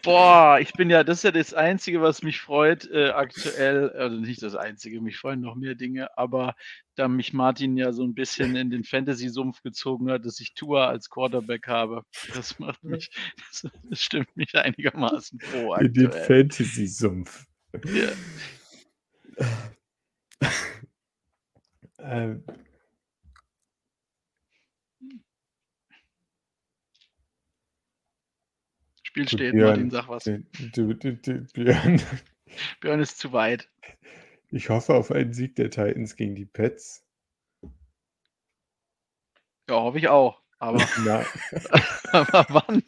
[0.04, 3.89] boah, ich bin ja, das ist ja das Einzige, was mich freut äh, aktuell.
[3.91, 6.56] Also nicht das Einzige, mich freuen noch mehr Dinge, aber
[6.95, 10.88] da mich Martin ja so ein bisschen in den Fantasy-Sumpf gezogen hat, dass ich Tour
[10.88, 13.10] als Quarterback habe, das macht mich,
[13.49, 15.76] das, das stimmt mich einigermaßen froh.
[15.76, 17.45] In den Fantasy-Sumpf.
[17.86, 18.10] Ja.
[21.99, 22.43] ähm,
[29.12, 30.24] Spiel steht, Björn, Martin, sag was.
[30.24, 32.01] Du, du, du, Björn.
[32.80, 33.70] Björn ist zu weit.
[34.51, 37.05] Ich hoffe auf einen Sieg der Titans gegen die Pets.
[39.70, 40.41] Ja, hoffe ich auch.
[40.59, 40.80] Aber,
[42.14, 42.84] aber wann?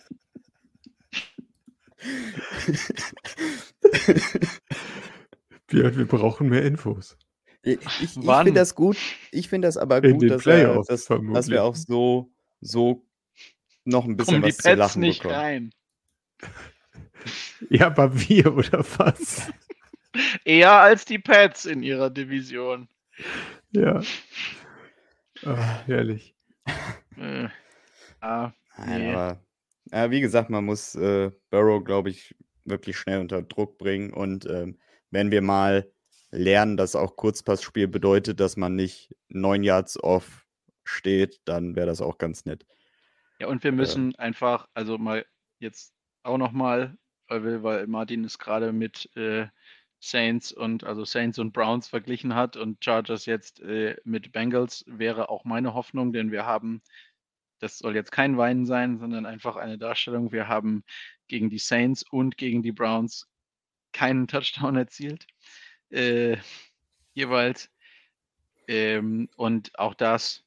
[5.68, 7.18] Björn, wir brauchen mehr Infos.
[7.64, 8.96] Ich, ich, ich finde das gut.
[9.32, 13.06] Ich finde das aber gut, dass, er, dass, dass, wir auch so, so
[13.84, 15.42] noch ein bisschen Kommen was die Pets zu lachen nicht bekommen.
[15.42, 15.74] rein.
[17.70, 19.52] Ja, aber wir oder was?
[20.46, 22.88] Eher als die Pets in ihrer Division.
[23.72, 24.02] Ja.
[25.46, 26.36] Oh, herrlich.
[27.18, 27.48] Äh,
[28.22, 28.52] ah,
[28.86, 29.12] nee.
[29.12, 29.42] aber,
[29.92, 32.36] ja, wie gesagt, man muss äh, Burrow, glaube ich,
[32.66, 34.14] wirklich schnell unter Druck bringen.
[34.14, 34.78] Und ähm,
[35.12, 35.92] wenn wir mal
[36.32, 40.46] lernen, dass auch Kurzpassspiel bedeutet, dass man nicht neun Yards off
[40.84, 42.66] steht, dann wäre das auch ganz nett.
[43.40, 45.26] Ja, und wir müssen einfach, also mal
[45.60, 45.94] jetzt
[46.24, 46.98] auch nochmal,
[47.28, 49.48] weil, weil Martin es gerade mit äh,
[50.00, 55.30] Saints und also Saints und Browns verglichen hat und Chargers jetzt äh, mit Bengals wäre
[55.30, 56.82] auch meine Hoffnung, denn wir haben,
[57.60, 60.34] das soll jetzt kein Weinen sein, sondern einfach eine Darstellung.
[60.34, 60.84] Wir haben
[61.28, 63.30] gegen die Saints und gegen die Browns
[63.94, 65.26] keinen Touchdown erzielt,
[65.90, 66.38] äh,
[67.14, 67.70] jeweils.
[68.68, 70.44] Ähm, und auch das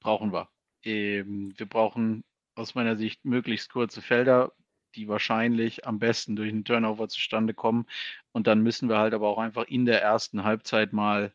[0.00, 0.48] brauchen wir.
[0.84, 2.24] Ähm, wir brauchen
[2.54, 4.52] aus meiner Sicht möglichst kurze Felder,
[4.94, 7.86] die wahrscheinlich am besten durch einen Turnover zustande kommen.
[8.32, 11.32] Und dann müssen wir halt aber auch einfach in der ersten Halbzeit mal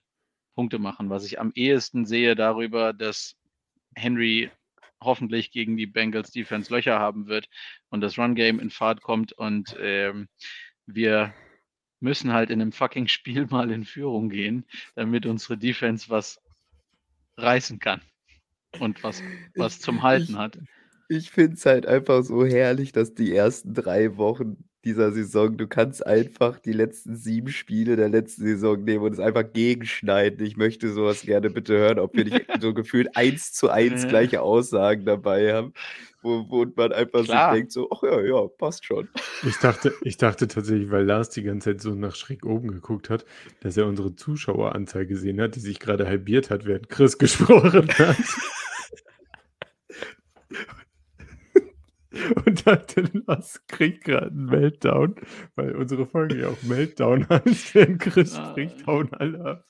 [0.55, 1.09] Punkte machen.
[1.09, 3.35] Was ich am ehesten sehe darüber, dass
[3.95, 4.51] Henry
[5.01, 7.49] hoffentlich gegen die Bengals Defense Löcher haben wird
[7.89, 10.27] und das Run Game in Fahrt kommt und ähm,
[10.85, 11.33] wir
[11.99, 14.65] müssen halt in einem fucking Spiel mal in Führung gehen,
[14.95, 16.41] damit unsere Defense was
[17.37, 18.01] reißen kann
[18.79, 19.21] und was,
[19.55, 20.57] was zum Halten hat.
[21.09, 25.67] Ich finde es halt einfach so herrlich, dass die ersten drei Wochen dieser Saison, du
[25.67, 30.45] kannst einfach die letzten sieben Spiele der letzten Saison nehmen und es einfach gegenschneiden.
[30.45, 34.41] Ich möchte sowas gerne bitte hören, ob wir nicht so gefühlt eins zu eins gleiche
[34.41, 35.73] Aussagen dabei haben,
[36.21, 37.51] wo, wo man einfach Klar.
[37.51, 39.09] sich denkt, so, ach ja, ja, passt schon.
[39.45, 43.09] Ich dachte, ich dachte tatsächlich, weil Lars die ganze Zeit so nach schräg oben geguckt
[43.09, 43.25] hat,
[43.59, 48.17] dass er unsere Zuschaueranzahl gesehen hat, die sich gerade halbiert hat, während Chris gesprochen hat.
[52.45, 55.15] Und dachte, Lars kriegt gerade einen Meltdown,
[55.55, 58.51] weil unsere Folge ja auch Meltdown heißt, während Chris Ah.
[58.51, 59.67] spricht, hauen alle ab.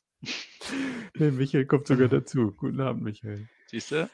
[1.19, 2.51] Der Michael kommt sogar dazu.
[2.53, 3.47] Guten Abend, Michael.
[3.67, 4.09] Siehst du?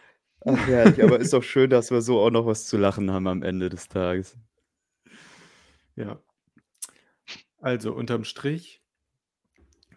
[0.45, 3.27] Ach herrlich, aber ist doch schön, dass wir so auch noch was zu lachen haben
[3.27, 4.37] am Ende des Tages.
[5.95, 6.21] Ja.
[7.59, 8.81] Also unterm Strich,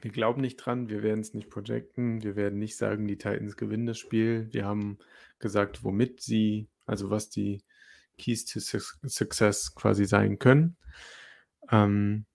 [0.00, 3.56] wir glauben nicht dran, wir werden es nicht projecten, wir werden nicht sagen, die Titans
[3.56, 4.48] gewinnen das Spiel.
[4.52, 4.98] Wir haben
[5.40, 7.62] gesagt, womit sie, also was die
[8.16, 10.76] Keys to Suc- Success quasi sein können.
[11.70, 12.26] Ähm,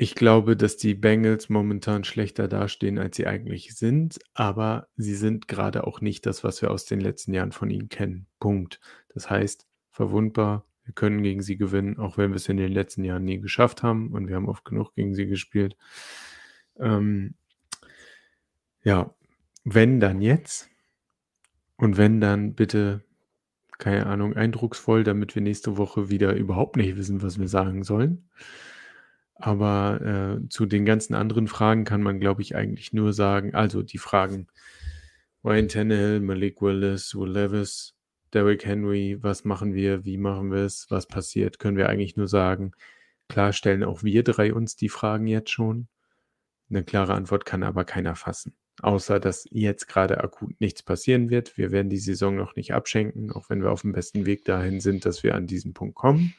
[0.00, 5.48] ich glaube, dass die Bengals momentan schlechter dastehen, als sie eigentlich sind, aber sie sind
[5.48, 8.28] gerade auch nicht das, was wir aus den letzten Jahren von ihnen kennen.
[8.38, 8.78] Punkt.
[9.12, 13.02] Das heißt, verwundbar, wir können gegen sie gewinnen, auch wenn wir es in den letzten
[13.02, 15.76] Jahren nie geschafft haben und wir haben oft genug gegen sie gespielt.
[16.78, 17.34] Ähm,
[18.84, 19.12] ja,
[19.64, 20.70] wenn dann jetzt
[21.76, 23.04] und wenn dann bitte,
[23.78, 28.28] keine Ahnung, eindrucksvoll, damit wir nächste Woche wieder überhaupt nicht wissen, was wir sagen sollen.
[29.36, 33.82] Aber äh, zu den ganzen anderen Fragen kann man, glaube ich, eigentlich nur sagen, also
[33.82, 34.48] die Fragen
[35.44, 37.94] Ryan Tannehill, Malik Willis, Will Levis,
[38.34, 42.28] Derrick Henry, was machen wir, wie machen wir es, was passiert, können wir eigentlich nur
[42.28, 42.72] sagen.
[43.28, 45.88] Klar stellen auch wir drei uns die Fragen jetzt schon.
[46.68, 48.54] Eine klare Antwort kann aber keiner fassen.
[48.80, 51.56] Außer, dass jetzt gerade akut nichts passieren wird.
[51.56, 54.80] Wir werden die Saison noch nicht abschenken, auch wenn wir auf dem besten Weg dahin
[54.80, 56.34] sind, dass wir an diesen Punkt kommen.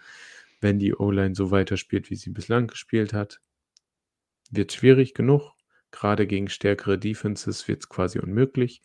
[0.61, 3.39] Wenn die O-Line so weiterspielt, wie sie bislang gespielt hat,
[4.51, 5.53] wird schwierig genug.
[5.91, 8.81] Gerade gegen stärkere Defenses wird es quasi unmöglich.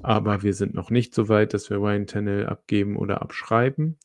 [0.00, 3.98] Aber wir sind noch nicht so weit, dass wir Ryan Tannehill abgeben oder abschreiben.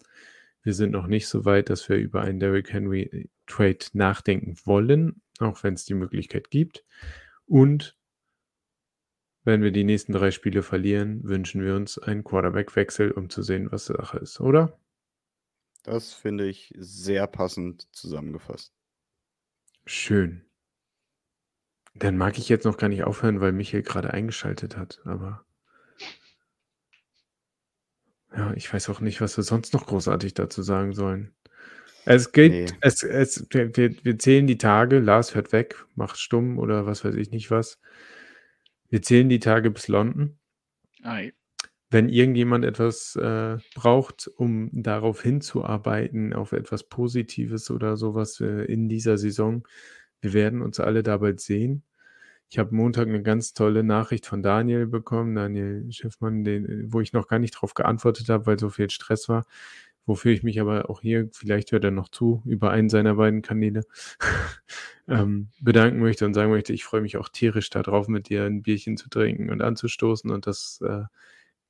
[0.64, 5.22] Wir sind noch nicht so weit, dass wir über einen Derrick Henry Trade nachdenken wollen,
[5.39, 6.84] auch wenn es die Möglichkeit gibt.
[7.46, 7.96] Und
[9.44, 13.72] wenn wir die nächsten drei Spiele verlieren, wünschen wir uns einen Quarterback-Wechsel, um zu sehen,
[13.72, 14.78] was Sache ist, oder?
[15.84, 18.74] Das finde ich sehr passend zusammengefasst.
[19.86, 20.46] Schön.
[21.96, 25.46] Dann mag ich jetzt noch gar nicht aufhören, weil Michael gerade eingeschaltet hat, aber.
[28.36, 31.34] Ja, ich weiß auch nicht, was wir sonst noch großartig dazu sagen sollen.
[32.06, 32.66] Es geht, Nee.
[32.82, 37.16] es, es, wir, wir zählen die Tage, Lars hört weg, macht stumm oder was weiß
[37.16, 37.80] ich nicht was.
[38.94, 40.38] Wir zählen die Tage bis London.
[41.02, 41.34] Ei.
[41.89, 48.89] Wenn irgendjemand etwas äh, braucht, um darauf hinzuarbeiten, auf etwas Positives oder sowas äh, in
[48.89, 49.68] dieser Saison,
[50.22, 51.82] wir werden uns alle da bald sehen.
[52.52, 57.14] Ich habe Montag eine ganz tolle Nachricht von Daniel bekommen, Daniel Schiffmann, den, wo ich
[57.14, 59.48] noch gar nicht drauf geantwortet habe, weil so viel Stress war.
[60.06, 63.41] Wofür ich mich aber auch hier, vielleicht hört er noch zu, über einen seiner beiden
[63.41, 63.84] Kanäle,
[65.08, 68.64] ähm, bedanken möchte und sagen möchte, ich freue mich auch tierisch darauf, mit dir ein
[68.64, 70.30] Bierchen zu trinken und anzustoßen.
[70.30, 71.04] Und das äh,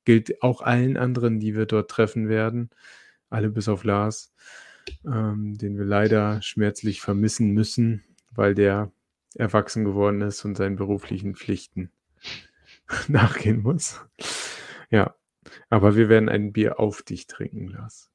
[0.04, 2.70] gilt auch allen anderen, die wir dort treffen werden.
[3.30, 4.32] Alle bis auf Lars,
[5.04, 8.90] ähm, den wir leider schmerzlich vermissen müssen, weil der
[9.36, 11.90] erwachsen geworden ist und seinen beruflichen Pflichten
[13.08, 14.00] nachgehen muss.
[14.90, 15.14] Ja,
[15.70, 18.13] aber wir werden ein Bier auf dich trinken, Lars.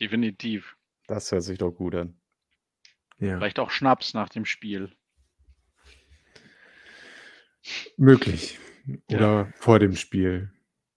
[0.00, 0.76] Definitiv.
[1.06, 2.18] Das hört sich doch gut an.
[3.18, 3.38] Ja.
[3.38, 4.90] Vielleicht auch Schnaps nach dem Spiel.
[7.96, 8.58] Möglich.
[9.08, 9.16] Ja.
[9.16, 10.50] Oder vor dem Spiel.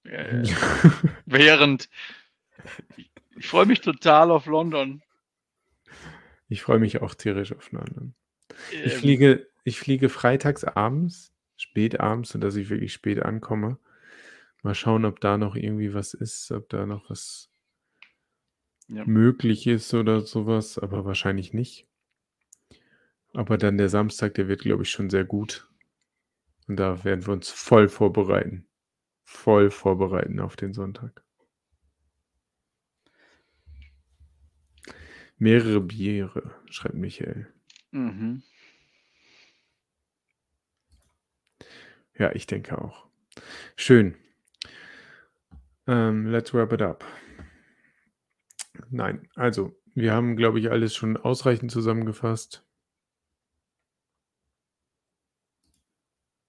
[0.04, 0.44] Äh,
[1.26, 1.90] während.
[3.38, 5.02] Ich freue mich total auf London.
[6.50, 8.16] Ich freue mich auch tierisch auf London.
[8.72, 13.78] Ich Ähm, fliege, ich fliege freitags abends, spät abends, sodass ich wirklich spät ankomme.
[14.64, 17.50] Mal schauen, ob da noch irgendwie was ist, ob da noch was
[18.90, 19.06] Ja.
[19.06, 21.88] möglich ist oder sowas, aber wahrscheinlich nicht.
[23.34, 25.70] Aber dann der Samstag, der wird, glaube ich, schon sehr gut.
[26.68, 28.66] Und da werden wir uns voll vorbereiten.
[29.26, 31.24] Voll vorbereiten auf den Sonntag.
[35.38, 37.48] Mehrere Biere, schreibt Michael.
[37.92, 38.42] Mhm.
[42.18, 43.06] Ja, ich denke auch.
[43.76, 44.16] Schön.
[45.86, 47.06] Ähm, let's wrap it up.
[48.90, 52.64] Nein, also, wir haben, glaube ich, alles schon ausreichend zusammengefasst.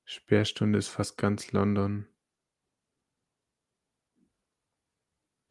[0.04, 2.06] Sperrstunde ist fast ganz London.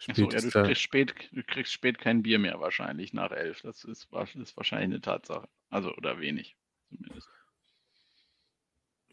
[0.10, 3.62] Achso, Spät ja, du kriegst, spät, du kriegst spät kein Bier mehr wahrscheinlich nach elf.
[3.62, 5.50] Das ist, wa- ist wahrscheinlich eine Tatsache.
[5.70, 6.56] Also, oder wenig
[6.90, 7.28] zumindest.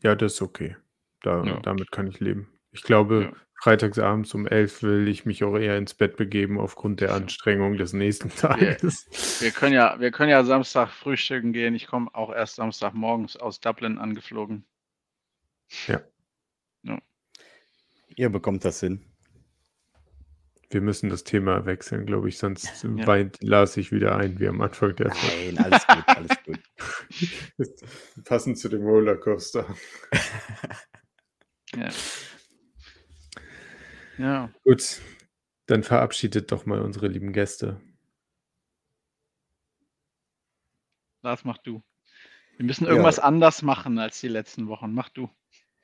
[0.03, 0.77] ja, das ist okay.
[1.22, 1.61] Da, Ja.
[1.61, 2.49] Damit kann ich leben.
[2.75, 3.37] Ich glaube, Ja.
[3.62, 7.14] freitagsabends um elf will ich mich auch eher ins Bett begeben aufgrund der Ja.
[7.16, 9.07] Anstrengung des nächsten Wir, Tages.
[9.41, 11.75] wir, können ja, wir können ja Samstag frühstücken gehen.
[11.75, 14.66] Ich komme auch erst Samstagmorgens aus Dublin angeflogen.
[18.16, 19.05] Ihr bekommt das hin.
[20.70, 23.07] Wir müssen das Thema wechseln, glaube ich, sonst Ja.
[23.07, 26.61] weint Lars sich wieder ein, wie am Anfang der Nein, alles gut, alles gut.
[28.25, 29.66] Passend zu dem Rollercoaster.
[31.75, 31.89] Ja.
[34.18, 34.50] ja.
[34.64, 35.00] Gut,
[35.66, 37.80] dann verabschiedet doch mal unsere lieben Gäste.
[41.22, 41.82] Lars, mach du.
[42.56, 43.24] Wir müssen irgendwas Ja.
[43.24, 44.92] anders machen als die letzten Wochen.
[44.92, 45.30] Mach du.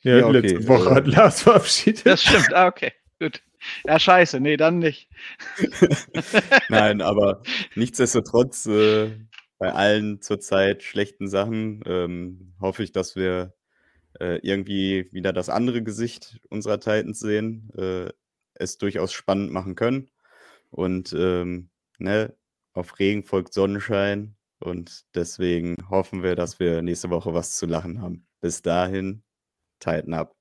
[0.02, 2.06] Ja, Ja, okay, letzte Woche hat Lars verabschiedet.
[2.06, 2.52] Das stimmt.
[2.54, 2.92] Ah, okay.
[3.18, 3.42] Gut.
[3.84, 4.40] Ja, scheiße.
[4.40, 5.10] Nee, dann nicht.
[6.68, 7.42] Nein, aber
[7.74, 9.18] nichtsdestotrotz, äh,
[9.58, 13.52] bei allen zurzeit schlechten Sachen, ähm, hoffe ich, dass wir
[14.18, 18.10] äh, irgendwie wieder das andere Gesicht unserer Titans sehen, äh,
[18.54, 20.10] es durchaus spannend machen können.
[20.70, 22.36] Und ähm, ne,
[22.72, 24.36] auf Regen folgt Sonnenschein.
[24.58, 28.26] Und deswegen hoffen wir, dass wir nächste Woche was zu lachen haben.
[28.40, 29.22] Bis dahin,
[29.80, 30.39] Titan ab.